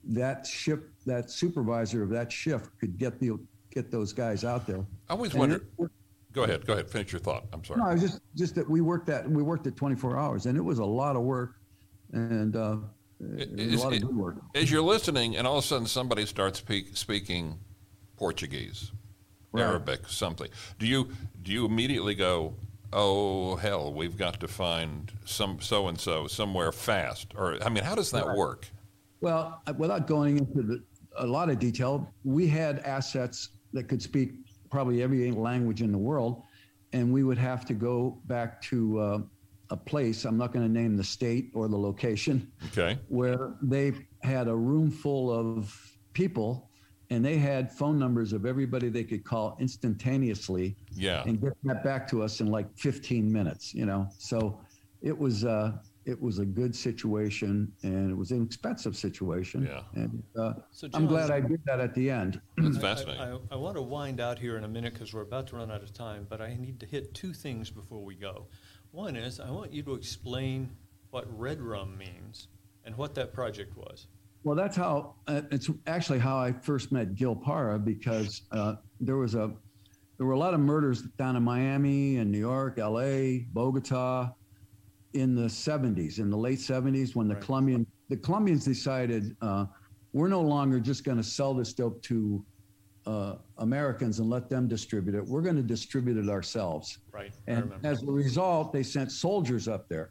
[0.04, 3.38] that shift, that supervisor of that shift could get the
[3.74, 4.84] get those guys out there.
[5.08, 5.62] I always And it-
[6.32, 6.66] Go ahead.
[6.66, 6.90] Go ahead.
[6.90, 7.44] Finish your thought.
[7.52, 7.80] I'm sorry.
[7.80, 10.60] no, it's just just that we worked that we worked at 24 hours, and it
[10.62, 11.54] was a lot of work,
[12.12, 12.78] and uh,
[13.38, 14.36] it was a lot of good work.
[14.56, 17.60] As you're listening, and all of a sudden somebody starts speak, speaking
[18.16, 18.90] Portuguese,
[19.52, 19.62] Right.
[19.62, 20.48] Arabic, something.
[20.80, 21.08] Do you
[21.42, 22.56] do you immediately go,
[22.92, 27.28] "Oh hell, we've got to find some so and so somewhere fast"?
[27.36, 28.66] Or I mean, how does that work?
[29.20, 30.82] Well, without going into the,
[31.16, 34.32] a lot of detail, we had assets that could speak
[34.70, 36.42] probably every language in the world,
[36.92, 39.18] and we would have to go back to uh,
[39.70, 40.24] a place.
[40.24, 42.50] I'm not going to name the state or the location.
[42.68, 42.98] Okay.
[43.08, 45.78] where they had a room full of
[46.14, 46.70] people
[47.10, 51.22] and they had phone numbers of everybody they could call instantaneously Yeah.
[51.26, 54.60] and get that back to us in like 15 minutes you know so
[55.02, 55.72] it was uh
[56.06, 59.80] it was a good situation and it was an expensive situation Yeah.
[59.94, 63.20] and uh, So, i'm glad i did that at the end That's I- fascinating.
[63.22, 65.56] I, I, I want to wind out here in a minute because we're about to
[65.56, 68.46] run out of time, but I need to hit two things before we go.
[68.90, 70.70] One is I want you to explain
[71.10, 72.48] what red rum means
[72.84, 74.06] and what that project was.
[74.44, 79.16] Well, that's how uh, it's actually how I first met Gil Parra because uh, there
[79.16, 79.52] was a
[80.18, 84.32] there were a lot of murders down in Miami and New York, L.A., Bogota
[85.14, 87.42] in the 70s, in the late 70s, when the Right.
[87.44, 89.64] Colombian the Colombians decided uh,
[90.12, 92.44] we're no longer just going to sell this dope to
[93.06, 95.26] uh, Americans and let them distribute it.
[95.26, 96.98] We're going to distribute it ourselves.
[97.12, 97.32] Right.
[97.46, 100.10] And as a result, they sent soldiers up there.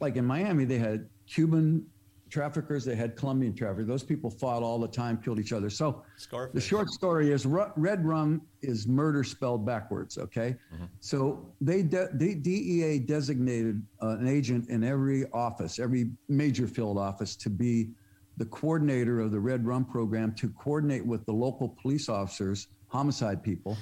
[0.00, 1.86] Like in Miami, they had Cuban
[2.30, 3.86] traffickers, they had Colombian traffickers.
[3.86, 5.70] Those people fought all the time, killed each other.
[5.70, 6.54] So Scarface.
[6.54, 10.18] the short story is ru- red rum is murder spelled backwards.
[10.18, 10.56] Okay,
[11.00, 16.98] so they de- the DEA designated uh, an agent in every office, every major field
[16.98, 17.90] office, to be
[18.36, 23.42] the coordinator of the red rum program to coordinate with the local police officers, homicide
[23.42, 23.76] people.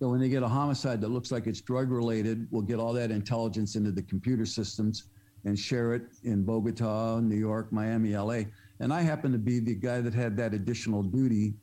[0.00, 2.92] So when they get a homicide that looks like it's drug related, we'll get all
[2.94, 5.04] that intelligence into the computer systems
[5.44, 8.42] and share it in Bogota, New York, Miami, LA.
[8.80, 11.54] And I happen to be the guy that had that additional duty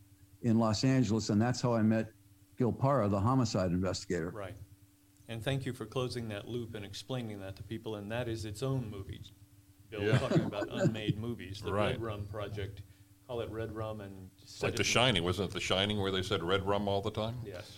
[0.41, 2.11] in Los Angeles, and that's how I met
[2.57, 4.31] Gil Parra, the homicide investigator.
[4.31, 4.55] Right.
[5.27, 7.95] And thank you for closing that loop and explaining that to people.
[7.95, 9.21] And that is its own movie.
[9.89, 10.17] Bill Yeah.
[10.17, 11.61] talking about unmade movies.
[11.61, 11.91] The Right.
[11.91, 12.81] Red Rum Project.
[13.27, 15.53] Call it Red Rum and It's like set The Shining, wasn't it?
[15.53, 17.35] The Shining where they said red rum all the time.
[17.45, 17.77] Yes.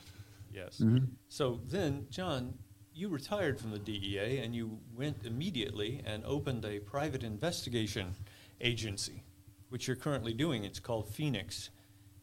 [0.54, 0.80] Yes.
[0.80, 1.10] Mhm.
[1.28, 2.58] So then, John,
[2.93, 8.15] you retired from the DEA and you went immediately and opened a private investigation
[8.59, 9.23] agency,
[9.69, 10.63] which you're currently doing.
[10.63, 11.69] It's called Phoenix.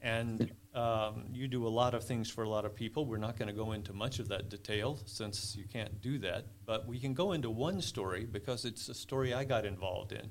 [0.00, 3.06] And um, you do a lot of things for a lot of people.
[3.06, 6.46] We're not going to go into much of that detail since you can't do that.
[6.66, 10.28] But we can go into one story because it's a story I got involved in.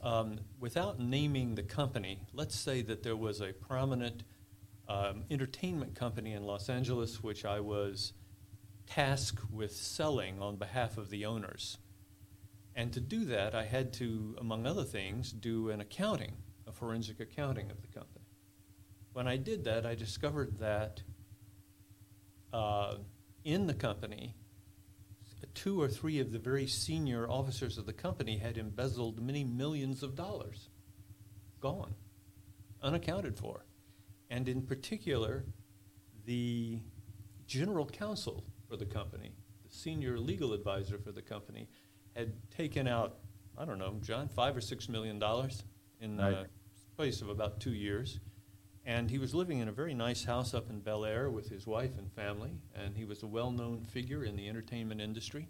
[0.00, 4.22] Um, without naming the company, let's say that there was a prominent
[4.88, 8.12] um, entertainment company in Los Angeles, which I was
[8.88, 11.78] tasked with selling on behalf of the owners.
[12.74, 16.36] And to do that, I had to, among other things, do an accounting,
[16.66, 18.24] a forensic accounting of the company.
[19.12, 21.02] When I did that, I discovered that
[22.52, 22.94] uh,
[23.44, 24.34] in the company,
[25.54, 30.02] two or three of the very senior officers of the company had embezzled many millions
[30.02, 30.68] of dollars.
[31.60, 31.94] Gone,
[32.80, 33.66] unaccounted for.
[34.30, 35.44] And in particular,
[36.26, 36.80] the
[37.46, 39.32] general counsel for the company,
[39.64, 41.68] the senior legal advisor for the company,
[42.14, 43.18] had taken out,
[43.56, 45.64] I don't know, John, five or six million dollars
[46.00, 46.46] in the Right.
[46.92, 48.20] space of about two years.
[48.84, 51.66] And he was living in a very nice house up in Bel Air with his
[51.66, 55.48] wife and family, and he was a well known figure in the entertainment industry.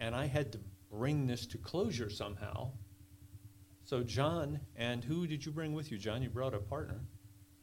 [0.00, 0.60] And I had to
[0.90, 2.72] bring this to closure somehow.
[3.84, 6.22] So, John, and who did you bring with you, John?
[6.22, 7.00] You brought a partner.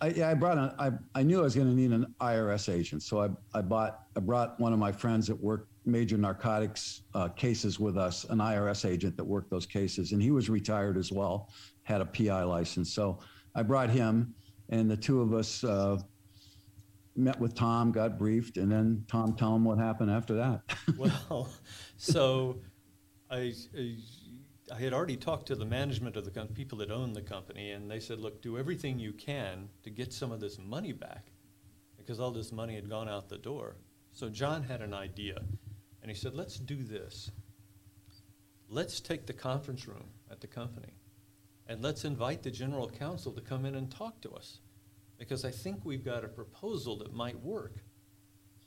[0.04, 2.68] I, yeah, I brought a, I, I knew I was going to need an IRS
[2.68, 7.04] agent, so I, I bought I brought one of my friends that worked major narcotics
[7.14, 10.97] uh, cases with us, an IRS agent that worked those cases, and he was retired
[10.97, 11.47] as well,
[11.84, 12.93] had a PI license.
[12.93, 13.20] So
[13.56, 14.36] I brought him,
[14.68, 15.97] and the two of us uh,
[17.16, 20.64] met with Thom, got briefed, and then Thom tell him what happened after that.
[20.97, 21.49] well,
[21.95, 22.60] so
[23.32, 23.95] I, I,
[24.72, 27.72] I had already talked to the management of the com- people that own the company,
[27.72, 31.32] and they said, look, do everything you can to get some of this money back
[31.97, 33.76] because all this money had gone out the door.
[34.11, 35.41] So John had an idea,
[36.01, 37.32] and he said, let's do this.
[38.70, 40.93] Let's take the conference room at the company,
[41.68, 44.59] and let's invite the general counsel to come in and talk to us
[45.18, 47.78] because I think we've got a proposal that might work.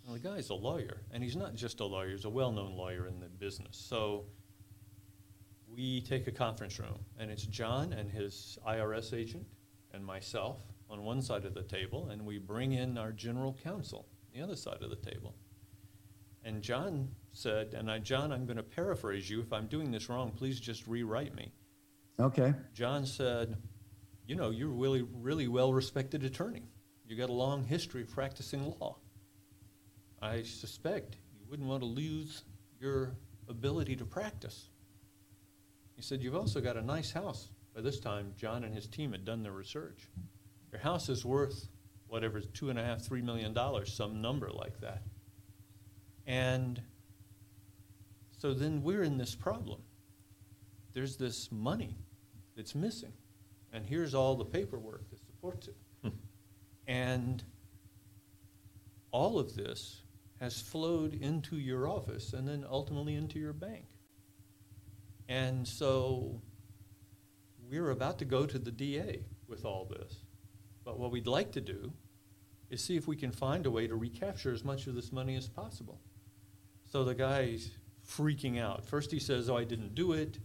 [0.04, 2.76] Well, the guy's a lawyer, and he's not just a lawyer, he's a well known
[2.76, 3.76] lawyer in the business.
[3.76, 4.26] So
[5.76, 9.46] we take a conference room, and it's John and his IRS agent
[9.92, 14.08] and myself on one side of the table, and we bring in our general counsel
[14.24, 15.34] on the other side of the table.
[16.44, 19.40] And John said, and I, John, I'm going to paraphrase you.
[19.40, 21.52] If I'm doing this wrong, please just rewrite me.
[22.18, 23.56] okay, John said,
[24.26, 26.62] You know, you're a really, really well respected attorney.
[27.06, 28.96] You got a long history of practicing law.
[30.22, 32.44] I suspect you wouldn't want to lose
[32.80, 33.16] your
[33.48, 34.70] ability to practice.
[35.96, 37.48] He said, You've also got a nice house.
[37.74, 40.08] By this time, John and his team had done their research.
[40.72, 41.68] Your house is worth
[42.06, 45.02] whatever, two and a half, three million dollars, some number like that.
[46.26, 46.80] And
[48.38, 49.80] so then we're in this problem.
[50.92, 51.96] There's this money
[52.56, 53.12] that's missing.
[53.72, 55.76] And here's all the paperwork that supports it.
[56.02, 56.10] Hmm.
[56.86, 57.42] and
[59.10, 60.02] all of this
[60.40, 63.86] has flowed into your office and then ultimately into your bank.
[65.28, 66.40] And so
[67.70, 70.22] we're about to go to the DA with all this.
[70.84, 71.92] But what we'd like to do
[72.70, 75.36] is see if we can find a way to recapture as much of this money
[75.36, 76.00] as possible.
[76.90, 77.70] So the guy's
[78.08, 78.86] freaking out.
[78.86, 80.38] First he says, Oh, I didn't do it.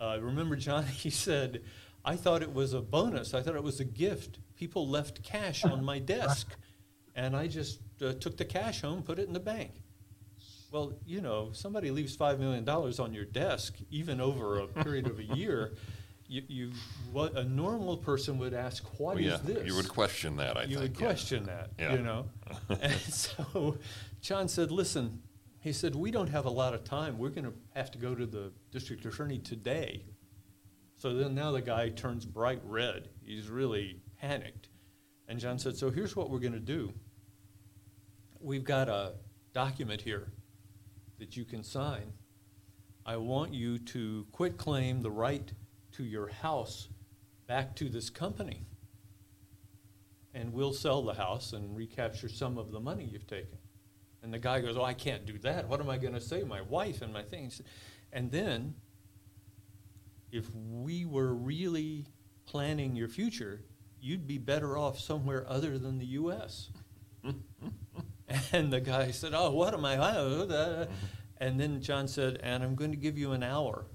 [0.00, 1.62] Uh, remember, John, he said,
[2.04, 3.34] I thought it was a bonus.
[3.34, 4.38] I thought it was a gift.
[4.54, 6.54] People left cash on my desk,
[7.14, 9.82] and I just uh, took the cash home, put it in the bank.
[10.72, 15.18] Well, you know, somebody leaves $5 million on your desk, even over a period of
[15.18, 15.74] a year.
[16.28, 16.70] You, you,
[17.12, 20.56] what a normal person would ask, "What Well, is yeah, this?" you would question that.
[20.56, 20.80] I you think.
[20.80, 21.06] would yeah.
[21.06, 21.92] question that, Yeah.
[21.92, 22.26] you know.
[22.80, 23.78] and so
[24.22, 25.22] John said, "Listen,"
[25.60, 27.16] he said, "we don't have a lot of time.
[27.16, 30.02] We're going to have to go to the district attorney today."
[30.96, 33.08] So then now the guy turns bright red.
[33.22, 34.68] He's really panicked.
[35.28, 36.92] And John said, "So here's what we're going to do.
[38.40, 39.12] We've got a
[39.52, 40.32] document here
[41.18, 42.12] that you can sign.
[43.04, 45.52] I want you to quit claim the right
[45.92, 46.88] to your house
[47.46, 48.66] back to this company."
[50.36, 53.56] and we'll sell the house and recapture some of the money you've taken.
[54.22, 55.66] And the guy goes, Oh, I can't do that.
[55.66, 56.42] What am I going to say?
[56.42, 57.62] My wife and my things.
[58.12, 58.74] And then,
[60.30, 62.06] if we were really
[62.44, 63.62] planning your future,
[63.98, 66.68] you'd be better off somewhere other than the U.S.
[68.52, 70.88] and the guy said, Oh, what am I?
[71.38, 73.86] And then John said, And I'm going to give you an hour.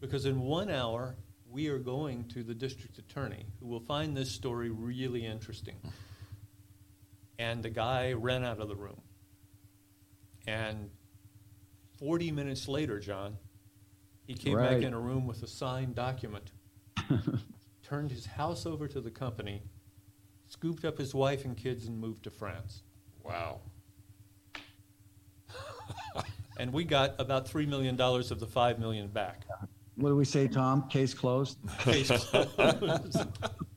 [0.00, 1.16] Because in one hour,
[1.48, 5.76] we are going to the district attorney who will find this story really interesting.
[7.38, 9.00] And the guy ran out of the room.
[10.46, 10.90] And
[11.98, 13.36] 40 minutes later, John,
[14.26, 16.52] he came back in a room with a signed document,
[17.82, 19.62] turned his house over to the company,
[20.48, 22.82] scooped up his wife and kids, and moved to France.
[23.24, 23.60] Wow.
[26.58, 29.46] And we got about $3 million of the 5 million back.
[29.96, 30.86] What do we say, Thom?
[30.88, 31.56] Case closed?
[31.80, 33.26] Case closed.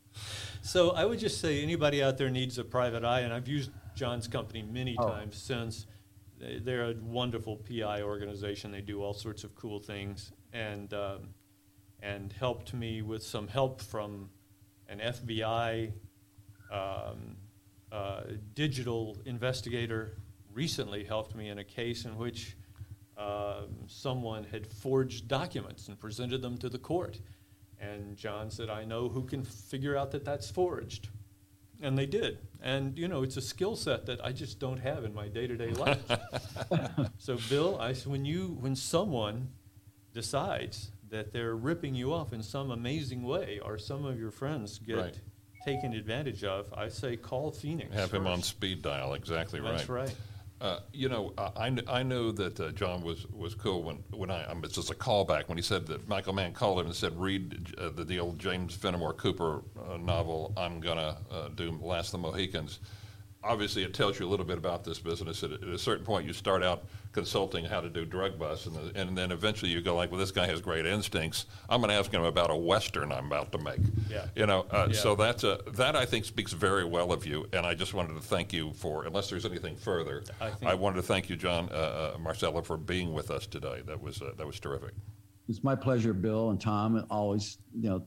[0.62, 3.72] so I would just say anybody out there needs a private eye, and I've used
[3.96, 5.08] John's company many Oh.
[5.10, 5.88] times since.
[6.38, 8.72] They- They're a wonderful PI organization.
[8.72, 11.30] They do all sorts of cool things, and um,
[12.04, 14.30] and helped me with some help from
[14.90, 15.94] an FBI
[16.72, 17.38] um,
[17.92, 18.22] uh,
[18.54, 20.18] digital investigator.
[20.54, 22.56] Recently, helped me in a case in which
[23.18, 27.20] um, someone had forged documents and presented them to the court.
[27.80, 31.10] And John said, I know who can figure out that that's forged.
[31.82, 32.40] And they did.
[32.62, 35.46] And, you know, it's a skill set that I just don't have in my day
[35.46, 36.04] to day life.
[37.18, 39.50] so, Bill, I, when, you, when someone
[40.14, 44.80] decides that they're ripping you off in some amazing way, or some of your friends
[44.80, 45.20] get Right.
[45.66, 47.94] Taken advantage of, I say call Phoenix.
[47.96, 49.78] Have him on speed dial, exactly right.
[49.78, 50.16] That's right.
[50.62, 54.32] Uh, you know, I, I kn- know that uh, John was, was cool when, when
[54.32, 56.96] I, um, it's just a callback, when he said that Michael Mann called him and
[56.96, 61.78] said, read uh, the, the old James Fenimore Cooper uh, novel, I'm Gonna uh, Do
[61.82, 62.80] Last of the Mohicans.
[63.46, 65.44] Obviously, it tells you a little bit about this business.
[65.44, 68.66] At, a- at a certain point, you start out consulting how to do drug busts,
[68.66, 71.46] and, the, and then eventually you go like, well, this guy has great instincts.
[71.70, 73.80] I'm going to ask him about a Western I'm about to make.
[74.10, 74.26] Yeah.
[74.36, 74.98] You know, uh, Yeah.
[74.98, 78.16] so that's a, that I think speaks very well of you, and I just wanted
[78.16, 81.36] to thank you for, unless there's anything further, I think- I wanted to thank you,
[81.36, 83.82] John, uh, uh, Marcello, for being with us today.
[83.86, 84.92] That was, uh, that was terrific.
[85.48, 86.96] It's my pleasure, Bill and Thom.
[86.96, 88.04] and Always, you know,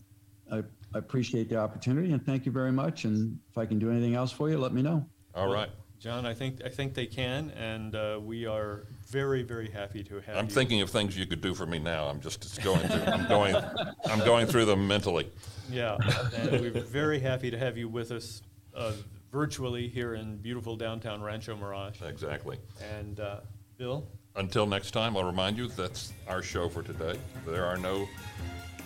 [0.53, 0.59] I,
[0.95, 3.05] I appreciate the opportunity and thank you very much.
[3.05, 5.07] And if I can do anything else for you, let me know.
[5.39, 5.71] All Well, right.
[6.01, 10.21] John, I think I think they can, and uh, we are very very happy to
[10.21, 10.51] have I'm you.
[10.51, 12.07] thinking of things you could do for me now.
[12.07, 13.57] I'm just it's going through, I'm going,
[14.07, 15.29] I'm going through them mentally.
[15.71, 15.97] Yeah,
[16.37, 18.43] and we're very happy to have you with us
[18.77, 18.93] uh,
[19.33, 22.01] virtually here in beautiful downtown Rancho Mirage.
[22.03, 22.59] Exactly.
[22.97, 23.41] And uh,
[23.77, 27.19] Bill, Until next time, I'll remind you that's our show for today.
[27.45, 28.09] There are no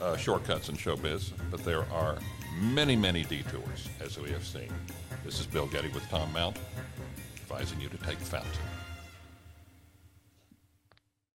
[0.00, 2.16] uh, shortcuts in showbiz, but there are
[2.58, 4.72] many, many detours, as we have seen.
[5.24, 6.58] This is Bill Getty with Thom Mount,
[7.36, 8.71] advising you to take fountain.